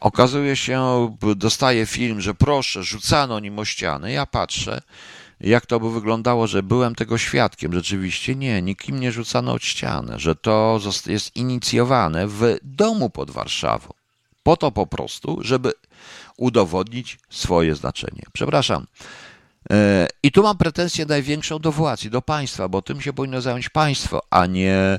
[0.00, 4.12] Okazuje się, dostaje film, że proszę, rzucano nim o ścianę.
[4.12, 4.82] Ja patrzę,
[5.40, 7.72] jak to by wyglądało, że byłem tego świadkiem.
[7.72, 13.92] Rzeczywiście nie, nikim nie rzucano od ścianę, że to jest inicjowane w domu pod Warszawą.
[14.42, 15.72] Po to po prostu, żeby
[16.36, 18.22] udowodnić swoje znaczenie.
[18.32, 18.86] Przepraszam.
[19.70, 23.40] E, I tu mam pretensję największą do władz i do państwa, bo tym się powinno
[23.40, 24.98] zająć państwo, a nie e,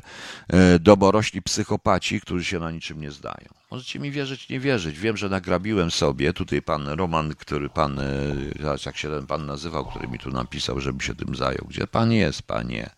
[0.80, 3.59] domorośli psychopaci, którzy się na niczym nie zdają.
[3.72, 5.00] Możecie mi wierzyć, nie wierzyć.
[5.00, 6.34] Wiem, że nagrabiłem sobie.
[6.34, 8.06] Tutaj pan Roman, który pan, e,
[8.86, 11.66] jak się ten pan nazywał, który mi tu napisał, żeby się tym zajął.
[11.68, 12.90] Gdzie pan jest, panie?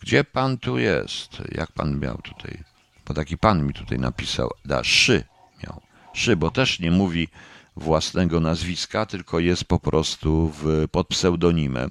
[0.00, 1.42] Gdzie pan tu jest?
[1.52, 2.58] Jak pan miał tutaj?
[3.06, 4.50] Bo taki pan mi tutaj napisał.
[4.64, 5.24] Da, szy
[5.64, 5.80] miał.
[6.12, 7.28] Szy, bo też nie mówi
[7.76, 11.90] własnego nazwiska, tylko jest po prostu w, pod pseudonimem.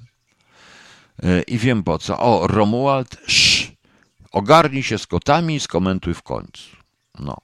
[1.22, 2.18] E, I wiem po co.
[2.18, 3.72] O, Romuald Sz.
[4.32, 6.76] Ogarnij się z kotami i skomentuj w końcu.
[7.18, 7.36] No.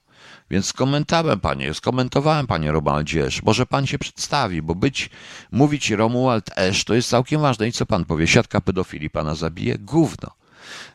[0.51, 3.43] Więc skomentowałem panie, skomentowałem panie Romualdzie Esz.
[3.43, 5.11] Może pan się przedstawi, bo być,
[5.53, 7.69] mówić Romuald Esz to jest całkiem ważne.
[7.69, 8.27] I co pan powie?
[8.27, 9.79] Siatka pedofili pana zabije?
[9.79, 10.31] Gówno.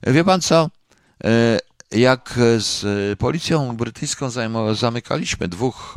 [0.07, 0.69] Wie pan co?
[1.23, 1.59] E,
[1.91, 4.29] jak z policją brytyjską
[4.73, 5.95] zamykaliśmy dwóch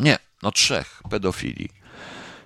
[0.00, 1.68] nie, no trzech pedofili,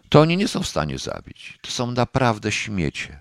[0.09, 1.59] to oni nie są w stanie zabić.
[1.63, 3.21] To są naprawdę śmiecie.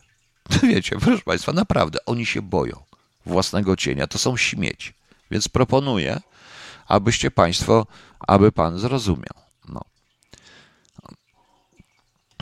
[0.63, 2.83] Wiecie, proszę Państwa, naprawdę, oni się boją
[3.25, 4.07] własnego cienia.
[4.07, 4.93] To są śmieci.
[5.31, 6.21] Więc proponuję,
[6.87, 7.87] abyście Państwo,
[8.27, 9.35] aby Pan zrozumiał.
[9.69, 9.81] No.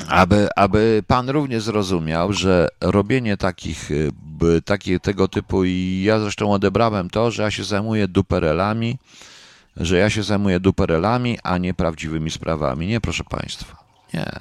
[0.07, 3.89] Aby, aby Pan również zrozumiał, że robienie takich,
[4.65, 8.97] taki, tego typu, i ja zresztą odebrałem to, że ja się zajmuję duperelami,
[9.77, 12.87] że ja się zajmuję duperelami, a nie prawdziwymi sprawami.
[12.87, 13.83] Nie, proszę Państwa.
[14.13, 14.39] Nie.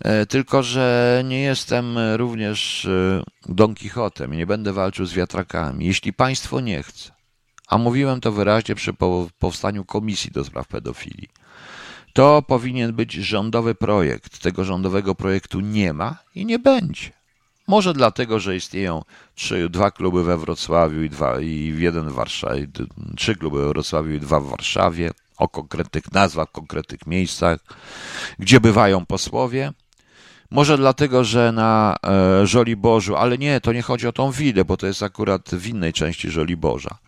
[0.00, 5.86] E, tylko, że nie jestem również e, Don Quixotem nie będę walczył z wiatrakami.
[5.86, 7.10] Jeśli państwo nie chce,
[7.68, 8.92] a mówiłem to wyraźnie przy
[9.38, 11.28] powstaniu komisji do spraw pedofilii,
[12.12, 14.38] to powinien być rządowy projekt.
[14.38, 17.10] Tego rządowego projektu nie ma i nie będzie.
[17.66, 19.02] Może dlatego, że istnieją
[19.34, 22.66] trzy, dwa kluby we Wrocławiu i, dwa, i jeden w Warszawie,
[23.16, 27.58] trzy kluby we Wrocławiu i dwa w Warszawie, o konkretnych nazwach, konkretnych miejscach,
[28.38, 29.72] gdzie bywają posłowie.
[30.50, 34.76] Może dlatego, że na e, Żoliborzu, ale nie, to nie chodzi o tą willę, bo
[34.76, 36.98] to jest akurat w innej części Żoliborza.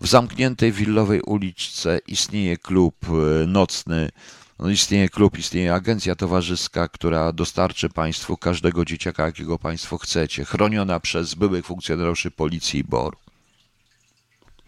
[0.00, 4.10] W zamkniętej willowej uliczce istnieje klub e, nocny
[4.58, 11.00] no istnieje klub, istnieje agencja towarzyska, która dostarczy Państwu każdego dzieciaka, jakiego Państwo chcecie, chroniona
[11.00, 13.16] przez byłych funkcjonariuszy policji i BOR.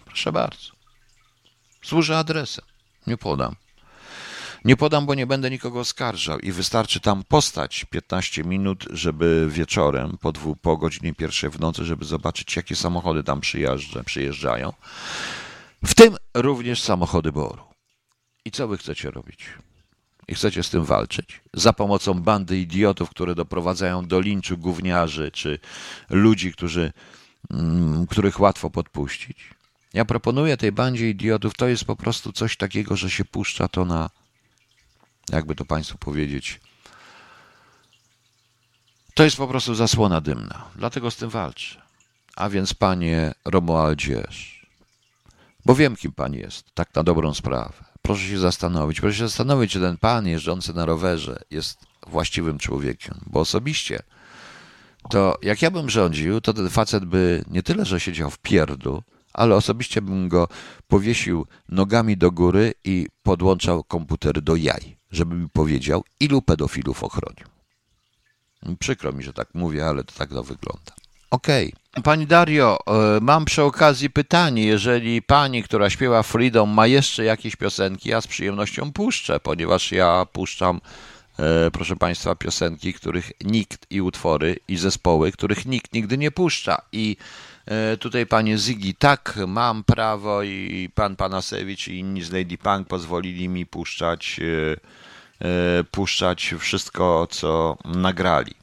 [0.04, 0.72] Proszę bardzo.
[1.82, 2.64] Służę adresem.
[3.06, 3.56] Nie podam.
[4.64, 10.18] Nie podam, bo nie będę nikogo oskarżał i wystarczy tam postać 15 minut, żeby wieczorem
[10.20, 14.72] po, dwu, po godzinie pierwszej w nocy, żeby zobaczyć, jakie samochody tam przyjeżdża, przyjeżdżają.
[15.84, 17.62] W tym również samochody BOR-u.
[18.44, 19.38] I co wy chcecie robić?
[20.28, 25.58] i chcecie z tym walczyć za pomocą bandy idiotów, które doprowadzają do linczu gówniarzy czy
[26.10, 26.92] ludzi, którzy,
[27.50, 29.50] mm, których łatwo podpuścić.
[29.94, 33.84] Ja proponuję tej bandzie idiotów, to jest po prostu coś takiego, że się puszcza to
[33.84, 34.10] na,
[35.32, 36.60] jakby to Państwu powiedzieć,
[39.14, 40.64] to jest po prostu zasłona dymna.
[40.76, 41.82] Dlatego z tym walczę.
[42.36, 44.66] A więc, panie Romualdzież,
[45.64, 49.00] bo wiem, kim pan jest, tak na dobrą sprawę proszę się zastanowić.
[49.00, 54.02] Proszę się zastanowić, czy ten pan jeżdżący na rowerze jest właściwym człowiekiem, bo osobiście
[55.10, 59.02] to jak ja bym rządził, to ten facet by nie tyle, że siedział w pierdu,
[59.32, 60.48] ale osobiście bym go
[60.86, 67.46] powiesił nogami do góry i podłączał komputer do jaj, żeby mi powiedział, ilu pedofilów ochronił.
[68.78, 70.92] Przykro mi, że tak mówię, ale to tak to wygląda.
[71.30, 71.72] Okej.
[71.92, 72.02] Okay.
[72.02, 74.64] Pani Dario, e, mam przy okazji pytanie.
[74.64, 80.26] Jeżeli pani, która śpiewa Freedom, ma jeszcze jakieś piosenki, ja z przyjemnością puszczę, ponieważ ja
[80.32, 80.80] puszczam,
[81.38, 86.82] e, proszę państwa, piosenki, których nikt i utwory i zespoły, których nikt nigdy nie puszcza.
[86.92, 87.16] I
[88.00, 93.48] tutaj panie Zygi, tak, mam prawo i pan Panasewicz i inni z Lady Punk pozwolili
[93.48, 94.40] mi puszczać,
[95.90, 98.54] puszczać wszystko, co nagrali.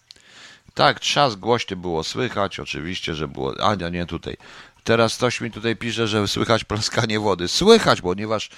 [0.76, 3.53] Tak, trzask głośny było słychać, oczywiście, że było.
[3.64, 4.38] A nie, nie tutaj.
[4.84, 7.47] Teraz ktoś mi tutaj pisze, że słychać plaskanie wody.
[7.47, 8.49] Słychać, ponieważ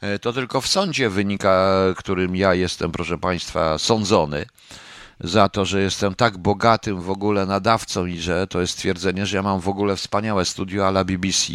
[0.00, 4.46] e, to tylko w sądzie wynika, którym ja jestem, proszę Państwa, sądzony
[5.20, 9.36] za to, że jestem tak bogatym w ogóle nadawcą i że to jest stwierdzenie, że
[9.36, 11.52] ja mam w ogóle wspaniałe studio ala BBC.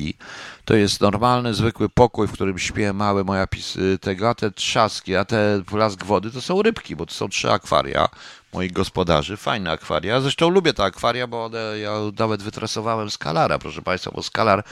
[0.65, 5.15] To jest normalny, zwykły pokój, w którym śpię małe moja pis tego, a te trzaski,
[5.15, 8.09] a te plask wody to są rybki, bo to są trzy akwaria
[8.53, 9.37] moich gospodarzy.
[9.37, 10.21] Fajne akwaria.
[10.21, 14.63] Zresztą lubię te akwaria, bo one, ja nawet wytresowałem skalara, proszę Państwa, bo skalar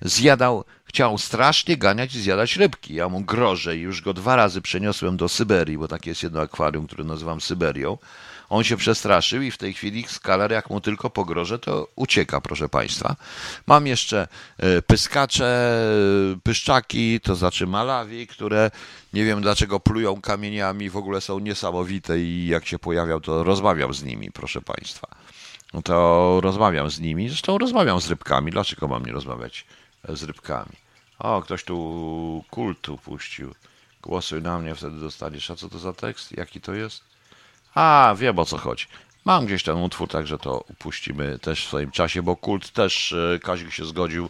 [0.00, 2.94] zjadał, chciał strasznie ganiać i zjadać rybki.
[2.94, 6.40] Ja mu grożę i już go dwa razy przeniosłem do Syberii, bo takie jest jedno
[6.40, 7.98] akwarium, które nazywam Syberią.
[8.50, 12.68] On się przestraszył i w tej chwili skaler, jak mu tylko pogrożę, to ucieka, proszę
[12.68, 13.16] Państwa.
[13.66, 14.28] Mam jeszcze
[14.58, 15.72] e, pyskacze,
[16.34, 18.70] e, pyszczaki, to znaczy malawi, które
[19.12, 23.94] nie wiem dlaczego plują kamieniami, w ogóle są niesamowite i jak się pojawiał, to rozmawiam
[23.94, 25.08] z nimi, proszę Państwa.
[25.74, 28.52] No to rozmawiam z nimi, zresztą rozmawiam z rybkami.
[28.52, 29.66] Dlaczego mam nie rozmawiać
[30.08, 30.76] e, z rybkami?
[31.18, 33.54] O, ktoś tu kultu puścił.
[34.02, 35.50] Głosuj na mnie, wtedy dostaniesz.
[35.50, 36.32] A co to za tekst?
[36.36, 37.09] Jaki to jest?
[37.74, 38.86] A, wiem o co chodzi.
[39.24, 43.38] Mam gdzieś ten utwór, także to upuścimy też w swoim czasie, bo kult też e,
[43.38, 44.28] Kazik się zgodził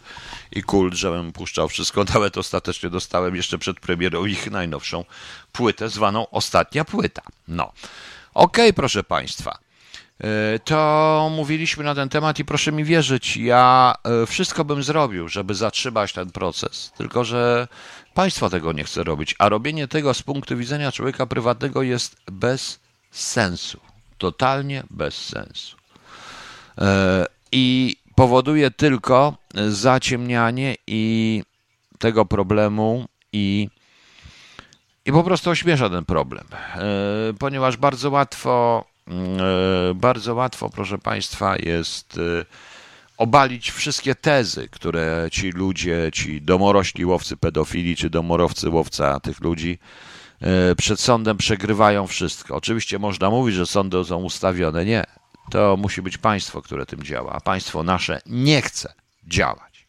[0.51, 2.03] i kult, żebym puszczał wszystko.
[2.13, 5.05] Nawet ostatecznie dostałem jeszcze przed premierą ich najnowszą
[5.51, 7.21] płytę, zwaną Ostatnia Płyta.
[7.47, 7.63] No.
[8.33, 9.59] Okej, okay, proszę Państwa.
[10.23, 15.27] E, to mówiliśmy na ten temat i proszę mi wierzyć, ja e, wszystko bym zrobił,
[15.27, 16.91] żeby zatrzymać ten proces.
[16.97, 17.67] Tylko, że
[18.13, 22.80] państwo tego nie chce robić, a robienie tego z punktu widzenia człowieka prywatnego jest bez
[23.11, 23.79] sensu.
[24.17, 25.77] Totalnie bez sensu.
[26.77, 29.37] E, I powoduje tylko
[29.69, 31.43] zaciemnianie i
[31.99, 33.69] tego problemu i,
[35.05, 36.45] i po prostu ośmiesza ten problem.
[36.53, 36.79] E,
[37.39, 42.19] ponieważ bardzo łatwo, e, bardzo łatwo, proszę Państwa, jest
[43.17, 49.79] obalić wszystkie tezy, które ci ludzie, ci domorośli łowcy pedofili, czy domorowcy łowca tych ludzi
[50.77, 52.55] przed sądem przegrywają wszystko.
[52.55, 54.85] Oczywiście można mówić, że sądy są ustawione.
[54.85, 55.03] Nie.
[55.51, 58.93] To musi być państwo, które tym działa, a państwo nasze nie chce
[59.27, 59.87] działać.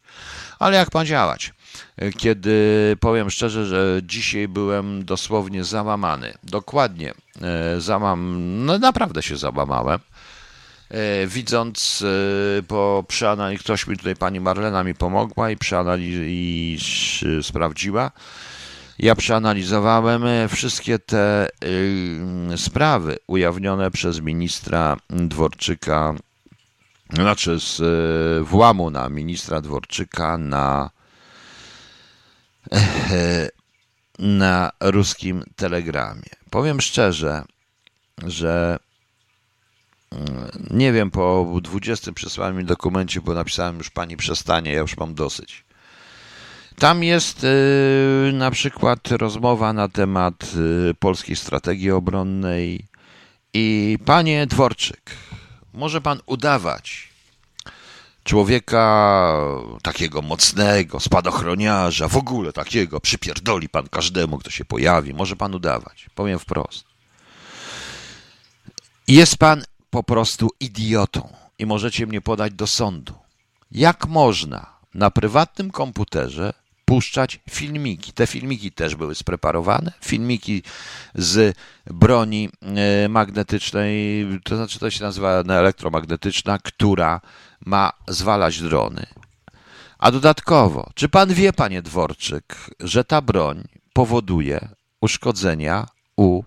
[0.59, 1.53] Ale jak ma działać?
[1.97, 2.57] E, kiedy
[3.01, 6.35] powiem szczerze, że dzisiaj byłem dosłownie załamany.
[6.43, 10.01] Dokładnie e, załam, no naprawdę się załamałem.
[11.27, 12.05] Widząc,
[12.69, 16.79] po przeanalizie, ktoś mi tutaj, pani Marlena mi pomogła i przeanaliz i
[17.43, 18.11] sprawdziła,
[18.99, 26.15] ja przeanalizowałem e, wszystkie te y, sprawy ujawnione przez ministra Dworczyka,
[27.13, 30.91] znaczy z y, włamu na ministra Dworczyka na,
[32.73, 33.51] y,
[34.19, 36.31] na ruskim telegramie.
[36.51, 37.45] Powiem szczerze,
[38.27, 38.79] że
[40.71, 45.65] nie wiem, po 20 przesłanym dokumencie, bo napisałem już pani przestanie, ja już mam dosyć.
[46.79, 50.53] Tam jest y, na przykład rozmowa na temat
[50.91, 52.87] y, polskiej strategii obronnej.
[53.55, 55.11] I panie Dworczyk,
[55.75, 57.13] może pan udawać
[58.25, 59.39] człowieka
[59.83, 65.15] takiego mocnego, spadochroniarza, w ogóle takiego, przypierdoli pan każdemu, kto się pojawi.
[65.15, 66.11] Może pan udawać.
[66.15, 66.85] Powiem wprost.
[69.09, 73.15] Jest pan po prostu idiotą i możecie mnie podać do sądu.
[73.71, 76.53] Jak można na prywatnym komputerze
[76.85, 78.13] puszczać filmiki.
[78.13, 79.93] Te filmiki też były spreparowane.
[80.01, 80.63] Filmiki
[81.15, 81.57] z
[81.87, 87.21] broni e, magnetycznej, to znaczy to się nazywa elektromagnetyczna, która
[87.67, 89.07] ma zwalać drony.
[89.99, 93.63] A dodatkowo, czy pan wie, panie Dworczyk, że ta broń
[93.93, 94.69] powoduje
[95.01, 96.43] uszkodzenia u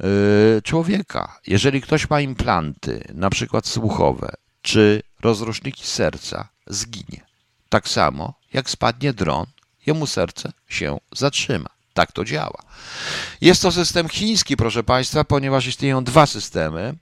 [0.00, 1.38] yy, człowieka?
[1.46, 4.32] Jeżeli ktoś ma implanty, na przykład słuchowe,
[4.62, 7.26] czy rozruszniki serca, zginie.
[7.68, 9.46] Tak samo jak spadnie dron,
[9.86, 11.70] jemu serce się zatrzyma.
[11.94, 12.62] Tak to działa.
[13.40, 16.94] Jest to system chiński, proszę Państwa, ponieważ istnieją dwa systemy.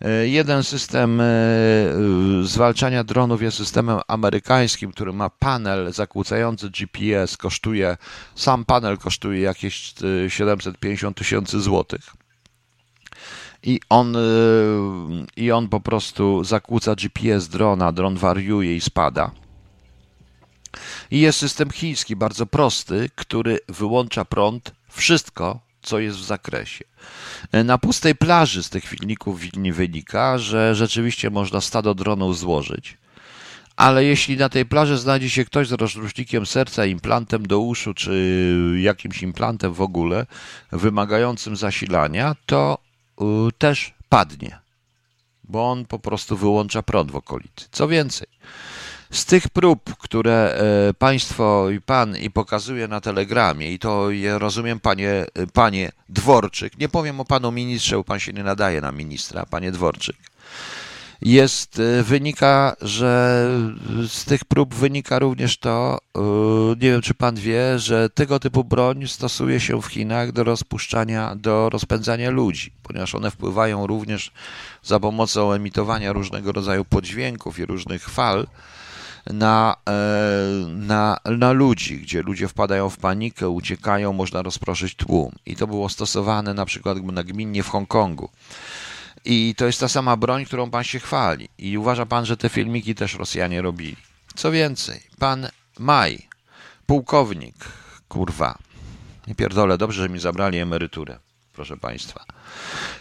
[0.00, 1.24] E, jeden system e,
[2.42, 7.96] zwalczania dronów jest systemem amerykańskim, który ma panel zakłócający GPS, kosztuje,
[8.34, 9.94] sam panel kosztuje jakieś
[10.28, 12.00] 750 tysięcy złotych.
[13.62, 14.16] I on,
[15.36, 19.30] I on po prostu zakłóca GPS drona, dron wariuje i spada.
[21.10, 26.84] I jest system chiński, bardzo prosty, który wyłącza prąd, wszystko, co jest w zakresie.
[27.64, 29.40] Na pustej plaży z tych filmików
[29.72, 32.96] wynika, że rzeczywiście można stado dronów złożyć.
[33.76, 38.74] Ale jeśli na tej plaży znajdzie się ktoś z rozrusznikiem serca, implantem do uszu, czy
[38.80, 40.26] jakimś implantem w ogóle,
[40.72, 42.78] wymagającym zasilania, to
[43.20, 43.24] y,
[43.58, 44.58] też padnie,
[45.44, 47.68] bo on po prostu wyłącza prąd w okolicy.
[47.70, 48.28] Co więcej,
[49.12, 50.54] z tych prób, które
[50.88, 55.92] e, państwo i pan i pokazuje na telegramie, i to je rozumiem, panie, e, panie
[56.08, 60.16] Dworczyk, nie powiem o panu ministrze, bo pan się nie nadaje na ministra, panie Dworczyk,
[61.22, 63.46] jest, e, wynika, że
[64.08, 65.98] z tych prób wynika również to,
[66.80, 71.34] nie wiem czy pan wie, że tego typu broń stosuje się w Chinach do rozpuszczania,
[71.36, 74.32] do rozpędzania ludzi, ponieważ one wpływają również
[74.82, 78.46] za pomocą emitowania różnego rodzaju podźwięków i różnych fal,
[79.26, 79.92] na, e,
[80.68, 85.32] na, na ludzi, gdzie ludzie wpadają w panikę, uciekają, można rozproszyć tłum.
[85.46, 88.30] I to było stosowane na przykład nagminnie w Hongkongu.
[89.24, 91.48] I to jest ta sama broń, którą pan się chwali.
[91.58, 93.96] I uważa pan, że te filmiki też Rosjanie robili.
[94.34, 95.48] Co więcej, pan
[95.78, 96.28] Maj,
[96.86, 97.54] pułkownik,
[98.08, 98.58] kurwa,
[99.26, 101.18] nie pierdolę, dobrze, że mi zabrali emeryturę,
[101.52, 102.24] proszę państwa.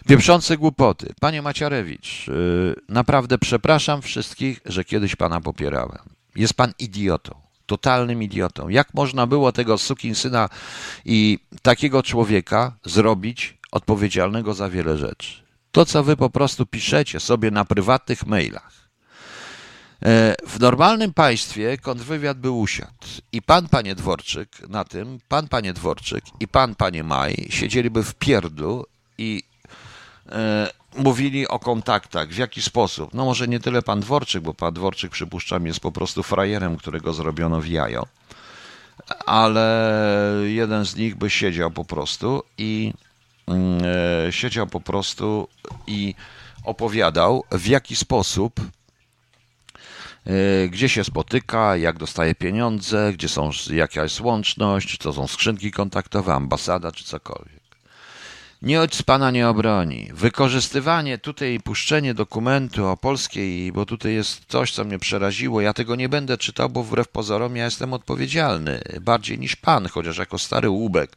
[0.08, 1.14] Pieprzące głupoty.
[1.20, 5.99] Panie Maciarewicz, yy, naprawdę przepraszam wszystkich, że kiedyś pana popierałem.
[6.36, 8.70] Jest pan idiotą, totalnym idiotą.
[8.70, 9.78] Jak można było tego
[10.14, 10.49] syna
[11.06, 15.41] i takiego człowieka zrobić odpowiedzialnego za wiele rzeczy?
[15.72, 18.80] To, co wy po prostu piszecie sobie na prywatnych mailach.
[20.06, 22.91] E, w normalnym państwie kontrwywiad by usiadł.
[23.32, 28.16] I pan, panie Dworczyk, na tym, pan, panie Dworczyk i pan, panie Maj siedzieliby w
[28.16, 28.86] pierdlu
[29.18, 29.43] i
[30.32, 33.14] e, mówili o kontaktach, w jaki sposób.
[33.14, 37.14] No może nie tyle pan Dworczyk, bo pan Dworczyk przypuszczam jest po prostu frajerem, którego
[37.14, 38.08] zrobiono w jajo,
[39.26, 39.97] ale
[40.43, 42.93] jeden z nich by siedział po prostu i
[43.47, 43.82] mm,
[44.28, 45.47] e, siedział po prostu
[45.88, 46.16] i
[46.64, 48.62] opowiadał w jaki sposób
[50.69, 55.72] gdzie się spotyka, jak dostaje pieniądze, gdzie są, jaka jest łączność, czy to są skrzynki
[55.72, 57.61] kontaktowe, ambasada, czy cokolwiek.
[58.64, 60.09] Nic pana nie obroni.
[60.14, 65.62] Wykorzystywanie tutaj, puszczenie dokumentu o polskiej, bo tutaj jest coś, co mnie przeraziło.
[65.62, 68.82] Ja tego nie będę czytał, bo wbrew pozorom ja jestem odpowiedzialny.
[69.01, 71.12] Bardziej niż pan, chociaż jako stary łubek.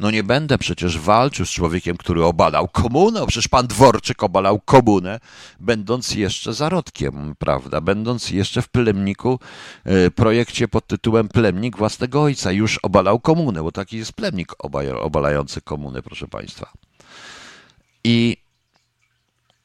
[0.00, 3.26] No nie będę przecież walczył z człowiekiem, który obalał komunę.
[3.26, 5.20] Przecież pan Dworczyk obalał komunę,
[5.60, 7.80] będąc jeszcze zarodkiem, prawda?
[7.80, 9.40] Będąc jeszcze w plemniku,
[9.84, 12.52] e, projekcie pod tytułem Plemnik własnego ojca.
[12.52, 14.52] Już obalał komunę, bo taki jest plemnik
[15.00, 16.81] obalający komunę, proszę państwa.
[18.04, 18.36] I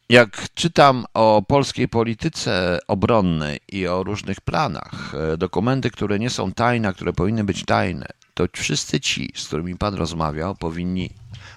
[0.09, 6.51] jak czytam o polskiej polityce obronnej i o różnych planach, e, dokumenty, które nie są
[6.51, 11.09] tajne, które powinny być tajne, to wszyscy ci, z którymi pan rozmawiał, powinni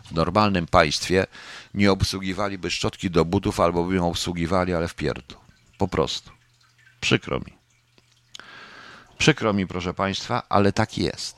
[0.05, 1.27] w normalnym państwie
[1.75, 5.37] nie obsługiwaliby szczotki do butów albo by ją obsługiwali, ale w pierdlu.
[5.79, 6.31] Po prostu.
[7.01, 7.53] Przykro mi.
[9.19, 11.37] Przykro mi, proszę państwa, ale tak jest.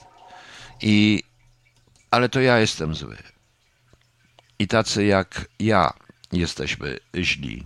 [0.82, 1.22] I
[2.10, 3.31] ale to ja jestem zły
[4.62, 5.92] i tacy jak ja
[6.32, 7.62] jesteśmy źli.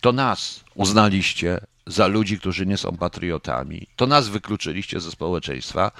[0.00, 3.86] To nas uznaliście za ludzi, którzy nie są patriotami.
[3.96, 5.90] To nas wykluczyliście ze społeczeństwa.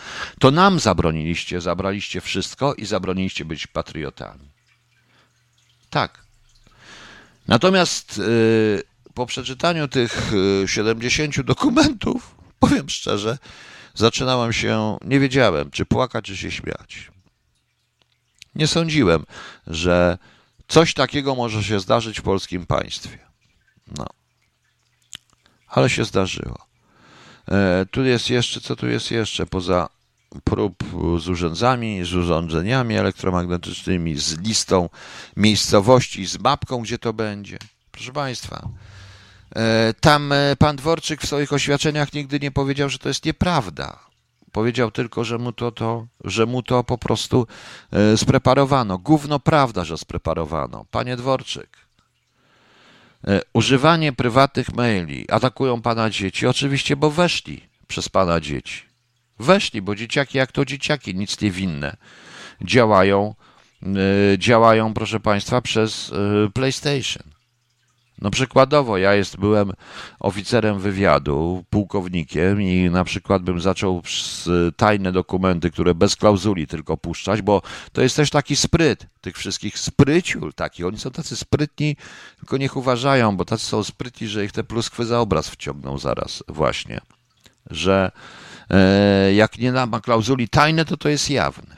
[0.41, 4.49] To nam zabroniliście, zabraliście wszystko i zabroniliście być patriotami.
[5.91, 6.19] Tak.
[7.49, 8.83] Natomiast yy,
[9.15, 10.33] po przeczytaniu tych
[10.67, 13.39] 70 y, dokumentów, powiem szczerze,
[13.95, 17.11] zaczynałem się, nie wiedziałem, czy płakać, czy się śmiać.
[18.55, 19.25] Nie sądziłem,
[19.67, 20.19] że
[20.69, 23.19] Coś takiego może się zdarzyć w polskim państwie.
[23.99, 24.07] No.
[25.69, 26.67] Ale się zdarzyło.
[27.49, 29.47] E, tu jest jeszcze, co tu jest jeszcze?
[29.47, 29.89] Poza
[30.45, 30.85] prób
[31.19, 34.89] z urządzami, z urządzeniami elektromagnetycznymi, z listą
[35.37, 37.59] miejscowości, z mapką, gdzie to będzie.
[37.91, 38.69] Proszę Państwa,
[39.57, 44.08] e, tam e, pan Dworczyk w swoich oświadczeniach nigdy nie powiedział, że to jest nieprawda.
[44.53, 47.47] Powiedział tylko, że mu to, to, że mu to po prostu
[47.93, 48.99] e, spreparowano.
[48.99, 50.85] Gówno prawda, że spreparowano.
[50.91, 51.77] Panie Dworczyk,
[53.27, 58.83] e, używanie prywatnych maili atakują pana dzieci, oczywiście, bo weszli przez pana dzieci.
[59.39, 61.97] Weszli, bo dzieciaki, jak to dzieciaki, nic nie winne,
[62.63, 63.35] działają,
[63.83, 66.13] e, działają, proszę państwa, przez
[66.55, 67.38] PlayStation.
[68.23, 69.73] No przykładowo, ja jest, byłem
[70.21, 74.03] oficerem wywiadu, pułkownikiem i na przykład bym zaczął
[74.77, 77.63] tajne dokumenty, które bez klauzuli tylko puszczać, bo
[77.93, 80.85] to jest też taki spryt tych wszystkich spryciul taki.
[80.85, 81.97] Oni są tacy sprytni,
[82.39, 86.45] tylko niech uważają, bo tacy są sprytni, że ich te pluskwy za obraz wciągną zaraz
[86.49, 87.01] właśnie.
[87.71, 88.11] Że
[88.71, 91.78] e, jak nie ma klauzuli tajne, to to jest jawne.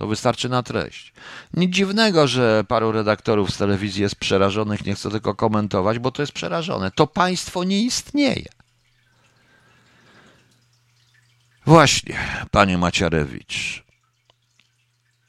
[0.00, 1.12] To wystarczy na treść.
[1.54, 6.22] Nic dziwnego, że paru redaktorów z telewizji jest przerażonych, nie chcę tylko komentować, bo to
[6.22, 6.90] jest przerażone.
[6.90, 8.44] To państwo nie istnieje.
[11.66, 12.18] Właśnie,
[12.50, 13.84] panie Maciarewicz.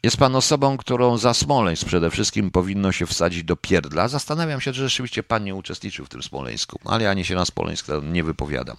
[0.04, 4.08] Jest pan osobą, którą za Smoleńsk przede wszystkim powinno się wsadzić do pierdla.
[4.08, 7.46] Zastanawiam się, czy rzeczywiście pan nie uczestniczył w tym Smoleńsku, ale ja nie się na
[7.46, 8.78] Smoleńsk nie wypowiadam.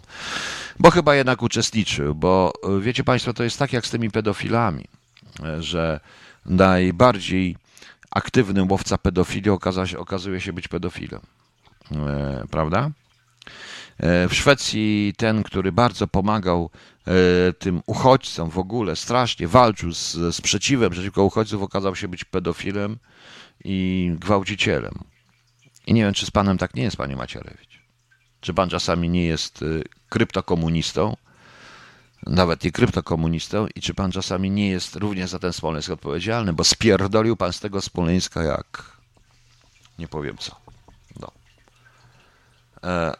[0.78, 4.84] Bo chyba jednak uczestniczył, bo wiecie państwo, to jest tak jak z tymi pedofilami
[5.60, 6.00] że
[6.46, 7.56] najbardziej
[8.10, 9.50] aktywnym łowca pedofilii
[9.98, 11.20] okazuje się być pedofilem.
[11.92, 12.90] E, prawda?
[13.98, 16.70] E, w Szwecji ten, który bardzo pomagał
[17.06, 17.12] e,
[17.52, 22.98] tym uchodźcom w ogóle, strasznie walczył z sprzeciwem przeciwko uchodźców, okazał się być pedofilem
[23.64, 24.94] i gwałcicielem.
[25.86, 27.82] I nie wiem, czy z panem tak nie jest, panie Macierewicz.
[28.40, 29.64] Czy pan czasami nie jest
[30.08, 31.16] kryptokomunistą,
[32.26, 36.64] nawet nie kryptokomunistą i czy pan czasami nie jest również za ten Smoleńsk odpowiedzialny, bo
[36.64, 38.92] spierdolił pan z tego Smoleńska jak
[39.98, 40.56] nie powiem co.
[41.20, 41.32] No.
[42.84, 43.14] E,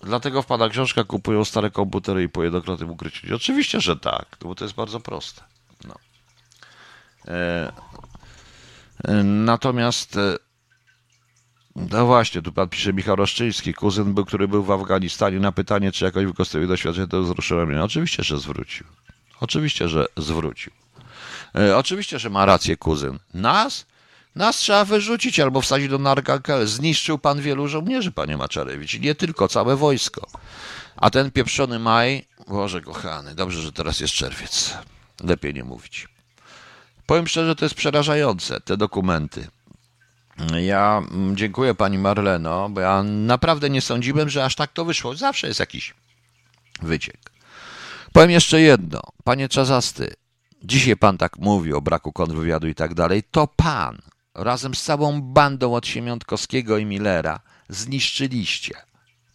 [0.00, 3.34] dlatego wpada książka, kupują stare komputery i po jednokrotnym ukryciu.
[3.34, 5.42] Oczywiście, że tak, bo to jest bardzo proste.
[5.84, 5.94] No.
[7.28, 7.72] E,
[9.04, 10.47] e natomiast e,
[11.76, 15.92] no właśnie, tu pan pisze Michał Roszczyński, kuzyn był, który był w Afganistanie, na pytanie,
[15.92, 17.82] czy jakoś wykorzystuje doświadczenie, to wzruszyłem mnie.
[17.82, 18.86] Oczywiście, że zwrócił.
[19.40, 20.72] Oczywiście, że zwrócił.
[21.54, 23.18] E, oczywiście, że ma rację kuzyn.
[23.34, 23.86] Nas?
[24.34, 26.66] Nas trzeba wyrzucić albo wsadzić do narkakel.
[26.66, 29.00] Zniszczył pan wielu żołnierzy, panie Maczarewicz.
[29.00, 30.26] Nie tylko, całe wojsko.
[30.96, 34.74] A ten pieprzony maj, Boże kochany, dobrze, że teraz jest czerwiec.
[35.24, 36.08] Lepiej nie mówić.
[37.06, 39.48] Powiem szczerze, to jest przerażające, te dokumenty.
[40.60, 45.16] Ja mm, dziękuję pani Marleno, bo ja naprawdę nie sądziłem, że aż tak to wyszło.
[45.16, 45.94] Zawsze jest jakiś
[46.82, 47.30] wyciek.
[48.12, 49.00] Powiem jeszcze jedno.
[49.24, 50.14] Panie Czazasty,
[50.62, 53.22] dzisiaj pan tak mówi o braku kontrwywiadu i tak dalej.
[53.30, 53.98] To pan
[54.34, 58.74] razem z całą bandą od Siemiątkowskiego i Millera zniszczyliście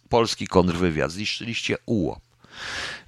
[0.08, 2.20] polski kontrwywiad, zniszczyliście UOP.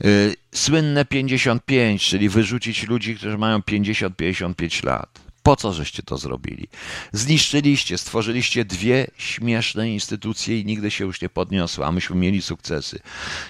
[0.05, 5.26] Y, słynne 55, czyli wyrzucić ludzi, którzy mają 50-55 lat.
[5.47, 6.69] Po co żeście to zrobili?
[7.13, 12.99] Zniszczyliście, stworzyliście dwie śmieszne instytucje i nigdy się już nie podniosły, a myśmy mieli sukcesy.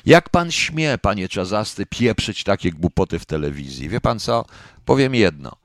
[0.06, 3.88] Jak pan śmie, panie Czazasty, pieprzyć takie głupoty w telewizji?
[3.88, 4.44] Wie pan co?
[4.84, 5.56] Powiem jedno.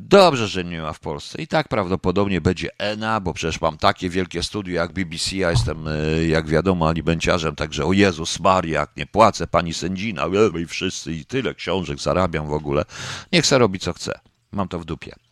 [0.00, 1.42] Dobrze, że nie ma w Polsce.
[1.42, 5.88] I tak prawdopodobnie będzie ENA, bo przecież mam takie wielkie studio jak BBC, ja jestem,
[5.88, 10.26] e, jak wiadomo, alibenciarzem, także o Jezus Maria, jak nie płacę, pani sędzina,
[10.62, 12.84] i wszyscy, i tyle książek zarabiam w ogóle.
[13.32, 14.20] Niech se robi co chce.
[14.52, 15.23] Mam to w dupie.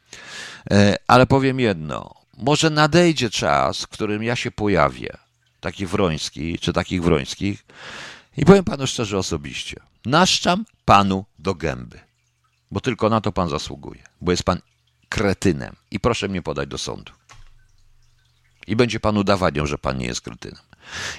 [0.70, 2.14] E, ale powiem jedno.
[2.38, 5.16] Może nadejdzie czas, w którym ja się pojawię,
[5.60, 7.64] taki Wroński, czy takich Wrońskich,
[8.36, 9.80] i powiem panu szczerze osobiście.
[10.06, 12.00] Naszczam panu do gęby,
[12.70, 14.60] bo tylko na to pan zasługuje, bo jest pan
[15.08, 17.12] kretynem i proszę mnie podać do sądu.
[18.66, 20.62] I będzie pan udowadniał, że pan nie jest kretynem.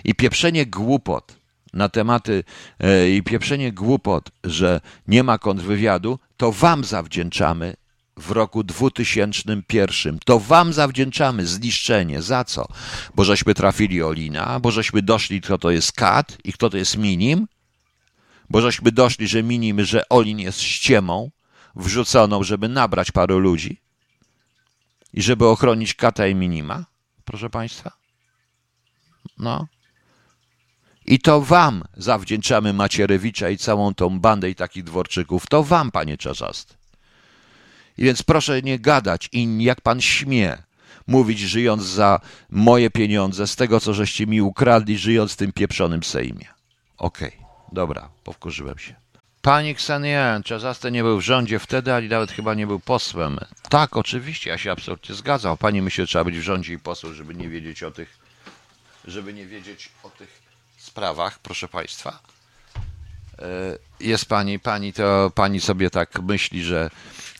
[0.04, 1.36] I pieprzenie głupot
[1.74, 2.44] na tematy
[2.80, 7.74] e, i pieprzenie głupot, że nie ma kontrwywiadu, to wam zawdzięczamy
[8.24, 10.19] w roku 2001.
[10.26, 12.21] To wam zawdzięczamy zniszczenie.
[12.21, 12.67] Za co?
[13.15, 16.97] Bo żeśmy trafili Olina, bo żeśmy doszli, kto to jest kat i kto to jest
[16.97, 17.47] minim,
[18.49, 21.32] bo żeśmy doszli, że minim, że Olin jest ściemą
[21.76, 23.82] wrzuconą, żeby nabrać paru ludzi
[25.13, 26.86] i żeby ochronić kata i minima,
[27.26, 27.91] proszę państwa.
[29.38, 29.67] No.
[31.05, 35.47] I to wam zawdzięczamy Macierewicza i całą tą bandę i takich dworczyków.
[35.47, 36.83] To wam, panie Czarzasty.
[37.98, 40.58] I więc proszę nie gadać i jak pan śmie
[41.08, 42.20] mówić, żyjąc za
[42.50, 46.48] moje pieniądze, z tego, co żeście mi ukradli, żyjąc w tym pieprzonym Sejmie.
[46.98, 48.96] Okej, okay, dobra, powkurzyłem się.
[49.41, 53.39] Pani Ksenian, Czazaste nie był w rządzie wtedy, ani nawet chyba nie był posłem.
[53.70, 55.58] Tak, oczywiście, ja się absolutnie zgadzam.
[55.58, 58.18] Pani myśli, że trzeba być w rządzie i posłem, żeby nie wiedzieć o tych,
[59.06, 60.41] żeby nie wiedzieć o tych
[60.78, 62.20] sprawach, proszę Państwa.
[63.40, 66.90] E, jest Pani, Pani to, Pani sobie tak myśli, że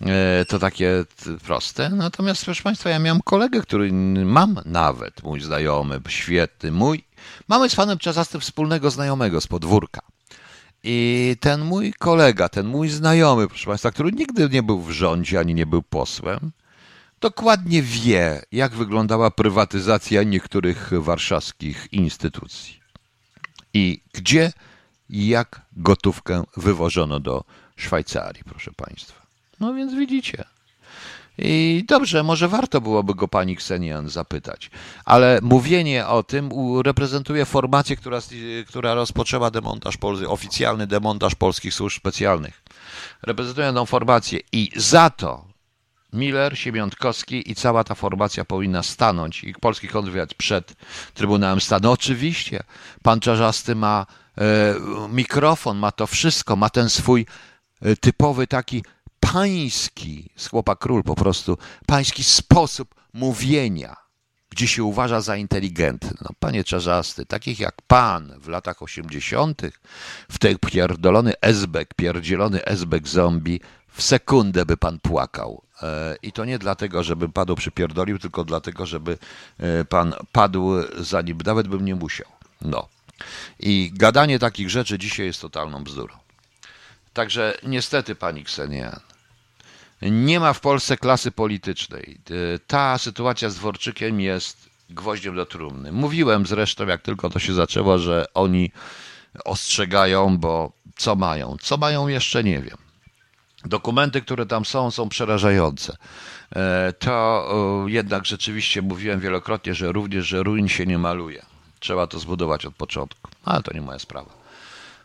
[0.06, 1.06] E, to takie
[1.46, 1.90] proste.
[1.90, 3.92] Natomiast, proszę Państwa, ja miałem kolegę, który
[4.26, 7.04] mam nawet, mój znajomy, świetny, mój.
[7.48, 10.02] Mamy z panem Czasastym wspólnego znajomego z podwórka.
[10.84, 15.40] I ten mój kolega, ten mój znajomy, proszę Państwa, który nigdy nie był w rządzie
[15.40, 16.52] ani nie był posłem,
[17.22, 22.80] dokładnie wie, jak wyglądała prywatyzacja niektórych warszawskich instytucji
[23.74, 24.52] i gdzie
[25.10, 27.44] jak gotówkę wywożono do
[27.76, 29.22] Szwajcarii, proszę Państwa.
[29.60, 30.44] No więc widzicie.
[31.38, 34.72] I dobrze, może warto byłoby go pani Ksenian zapytać,
[35.06, 36.50] ale mówienie o tym
[36.86, 38.20] reprezentuje formację, która,
[38.68, 39.98] która rozpoczęła demontaż,
[40.28, 42.64] oficjalny demontaż polskich służb specjalnych.
[43.24, 45.46] Reprezentuje tą formację i za to
[46.14, 50.74] Miller, Siemiątkowski i cała ta formacja powinna stanąć i polski kontrwywiad przed
[51.14, 51.92] Trybunałem Stanu.
[51.92, 52.64] Oczywiście,
[53.02, 54.06] pan Czarzasty ma
[55.10, 57.26] mikrofon, ma to wszystko, ma ten swój
[57.82, 58.84] e, typowy taki
[59.20, 63.96] pański, z chłopa król po prostu, pański sposób mówienia,
[64.50, 66.18] gdzie się uważa za inteligentny.
[66.22, 69.82] No, panie Czarzasty, takich jak pan w latach osiemdziesiątych,
[70.32, 75.64] w ten pierdolony esbek, pierdzielony esbek zombie, w sekundę by pan płakał.
[75.82, 79.18] E, I to nie dlatego, żeby padł przypierdolił, tylko dlatego, żeby
[79.58, 82.28] e, pan padł zanim nawet bym nie musiał.
[82.62, 82.88] No.
[83.60, 86.16] I gadanie takich rzeczy dzisiaj jest totalną bzdurą.
[87.14, 89.00] Także niestety, pani Ksenia,
[90.02, 92.18] nie ma w Polsce klasy politycznej.
[92.56, 95.92] E, ta sytuacja z Dworczykiem jest gwoździem do trumny.
[95.92, 98.72] Mówiłem zresztą, jak tylko to się zaczęło, że oni
[99.46, 101.58] ostrzegają, bo co mają?
[101.62, 102.78] Co mają jeszcze nie wiem.
[103.66, 105.98] Dokumenty, które tam są, są przerażające.
[106.56, 107.46] E, to
[107.88, 111.46] jednak rzeczywiście mówiłem wielokrotnie, że również, że ruin się nie maluje.
[111.84, 114.30] Trzeba to zbudować od początku, ale to nie moja sprawa.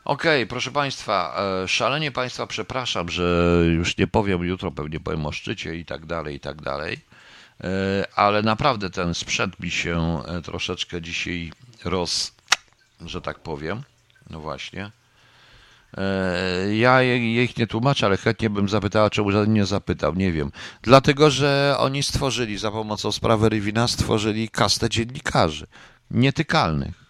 [0.05, 5.27] Okej, okay, proszę Państwa, e, szalenie Państwa przepraszam, że już nie powiem jutro, pewnie powiem
[5.27, 7.01] o szczycie i tak dalej, i tak dalej,
[7.61, 7.69] e,
[8.15, 11.53] ale naprawdę ten sprzęt mi się troszeczkę dzisiaj
[11.85, 12.33] roz,
[13.01, 13.83] że tak powiem,
[14.31, 14.91] no właśnie,
[15.97, 20.15] E, ja ich nie tłumaczę, ale chętnie bym zapytała, czemu żaden nie zapytał.
[20.15, 20.53] Nie wiem.
[20.83, 25.67] Dlatego, że oni stworzyli za pomocą sprawy Rywina, stworzyli kastę dziennikarzy.
[26.11, 27.05] Nietykalnych.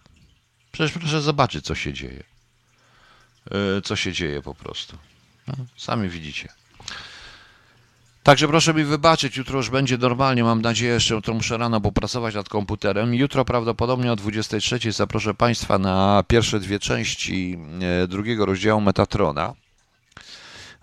[0.72, 2.22] Przecież proszę zobaczyć, co się dzieje.
[3.50, 4.98] E, co się dzieje po prostu.
[5.46, 6.48] No, sami widzicie.
[8.22, 12.34] Także proszę mi wybaczyć, jutro już będzie normalnie, mam nadzieję, że jutro muszę rano popracować
[12.34, 13.14] nad komputerem.
[13.14, 17.58] Jutro prawdopodobnie o 23 zaproszę Państwa na pierwsze dwie części
[18.02, 19.54] e, drugiego rozdziału Metatrona,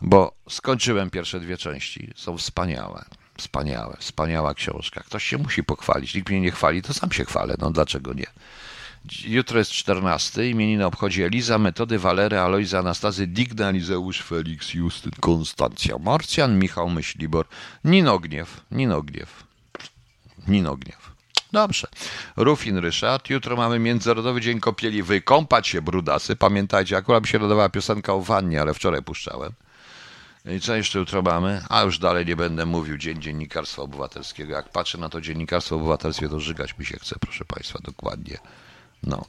[0.01, 3.05] bo skończyłem pierwsze dwie części, są wspaniałe.
[3.37, 5.03] Wspaniałe, wspaniała książka.
[5.03, 6.15] Ktoś się musi pochwalić.
[6.15, 7.55] Nikt mnie nie chwali, to sam się chwalę.
[7.59, 8.25] No dlaczego nie?
[9.25, 10.49] Jutro jest 14.
[10.49, 17.45] Imieniny obchodzi Eliza, Metody, Walery, Alojza, Anastazy, Digna, Lizeusz, Felix, Justyn, Konstancja, Marcjan, Michał Myślibor,
[17.83, 19.43] Ninogniew, Ninogniew,
[20.47, 21.15] Ninogniew.
[21.51, 21.87] Dobrze.
[22.37, 23.29] Rufin Ryszard.
[23.29, 25.03] Jutro mamy Międzynarodowy Dzień Kopieli.
[25.03, 26.35] Wykąpać się, brudasy.
[26.35, 29.51] Pamiętajcie, akurat mi się dodawała piosenka o wannie, ale wczoraj puszczałem.
[30.45, 31.61] I co jeszcze jutro mamy?
[31.69, 32.97] A już dalej nie będę mówił.
[32.97, 34.53] Dzień Dziennikarstwa Obywatelskiego.
[34.53, 38.37] Jak patrzę na to Dziennikarstwo Obywatelskie, to żygać mi się chce, proszę Państwa, dokładnie.
[39.03, 39.25] No.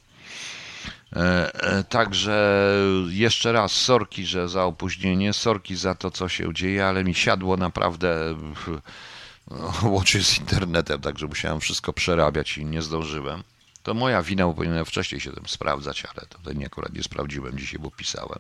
[1.13, 2.69] E, e, także
[3.09, 7.57] jeszcze raz sorki, że za opóźnienie, sorki za to, co się dzieje, ale mi siadło
[7.57, 8.35] naprawdę
[9.83, 13.43] łącznie z internetem, także musiałem wszystko przerabiać i nie zdążyłem.
[13.83, 17.59] To moja wina, bo powinienem wcześniej się tym sprawdzać, ale to nie akurat nie sprawdziłem
[17.59, 18.39] dzisiaj, bo pisałem.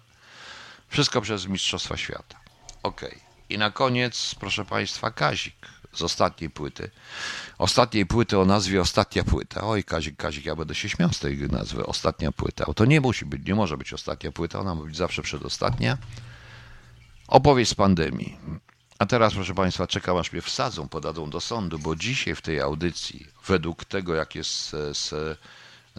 [0.89, 2.46] Wszystko przez Mistrzostwa Świata.
[2.87, 3.01] Ok.
[3.49, 5.55] I na koniec, proszę Państwa, Kazik
[5.93, 6.91] z ostatniej płyty.
[7.59, 9.61] Ostatniej płyty o nazwie Ostatnia płyta.
[9.63, 12.65] Oj, Kazik, Kazik, ja będę się śmiał z tej nazwy Ostatnia płyta.
[12.75, 15.99] To nie musi być, nie może być ostatnia płyta, ona ma być zawsze przedostatnia.
[17.29, 18.39] Opowieść z pandemii.
[18.99, 22.61] A teraz, proszę Państwa, czekam aż mnie wsadzą, podadzą do sądu, bo dzisiaj w tej
[22.61, 25.39] audycji, według tego, jak jest z, z,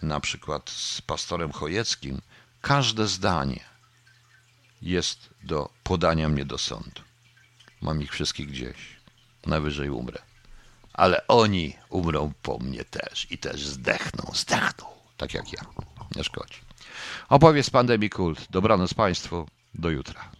[0.02, 2.20] na przykład z pastorem Chojeckim,
[2.60, 3.77] każde zdanie
[4.82, 7.02] jest do podania mnie do sądu.
[7.80, 8.76] Mam ich wszystkich gdzieś
[9.46, 10.22] najwyżej umrę.
[10.92, 15.60] Ale oni umrą po mnie też i też zdechną, zdechną, tak jak ja.
[16.16, 16.60] Nie szkodzi.
[17.28, 18.46] Opowieść z pandemii kult.
[18.50, 19.48] Dobranoc Państwu.
[19.74, 20.37] Do jutra.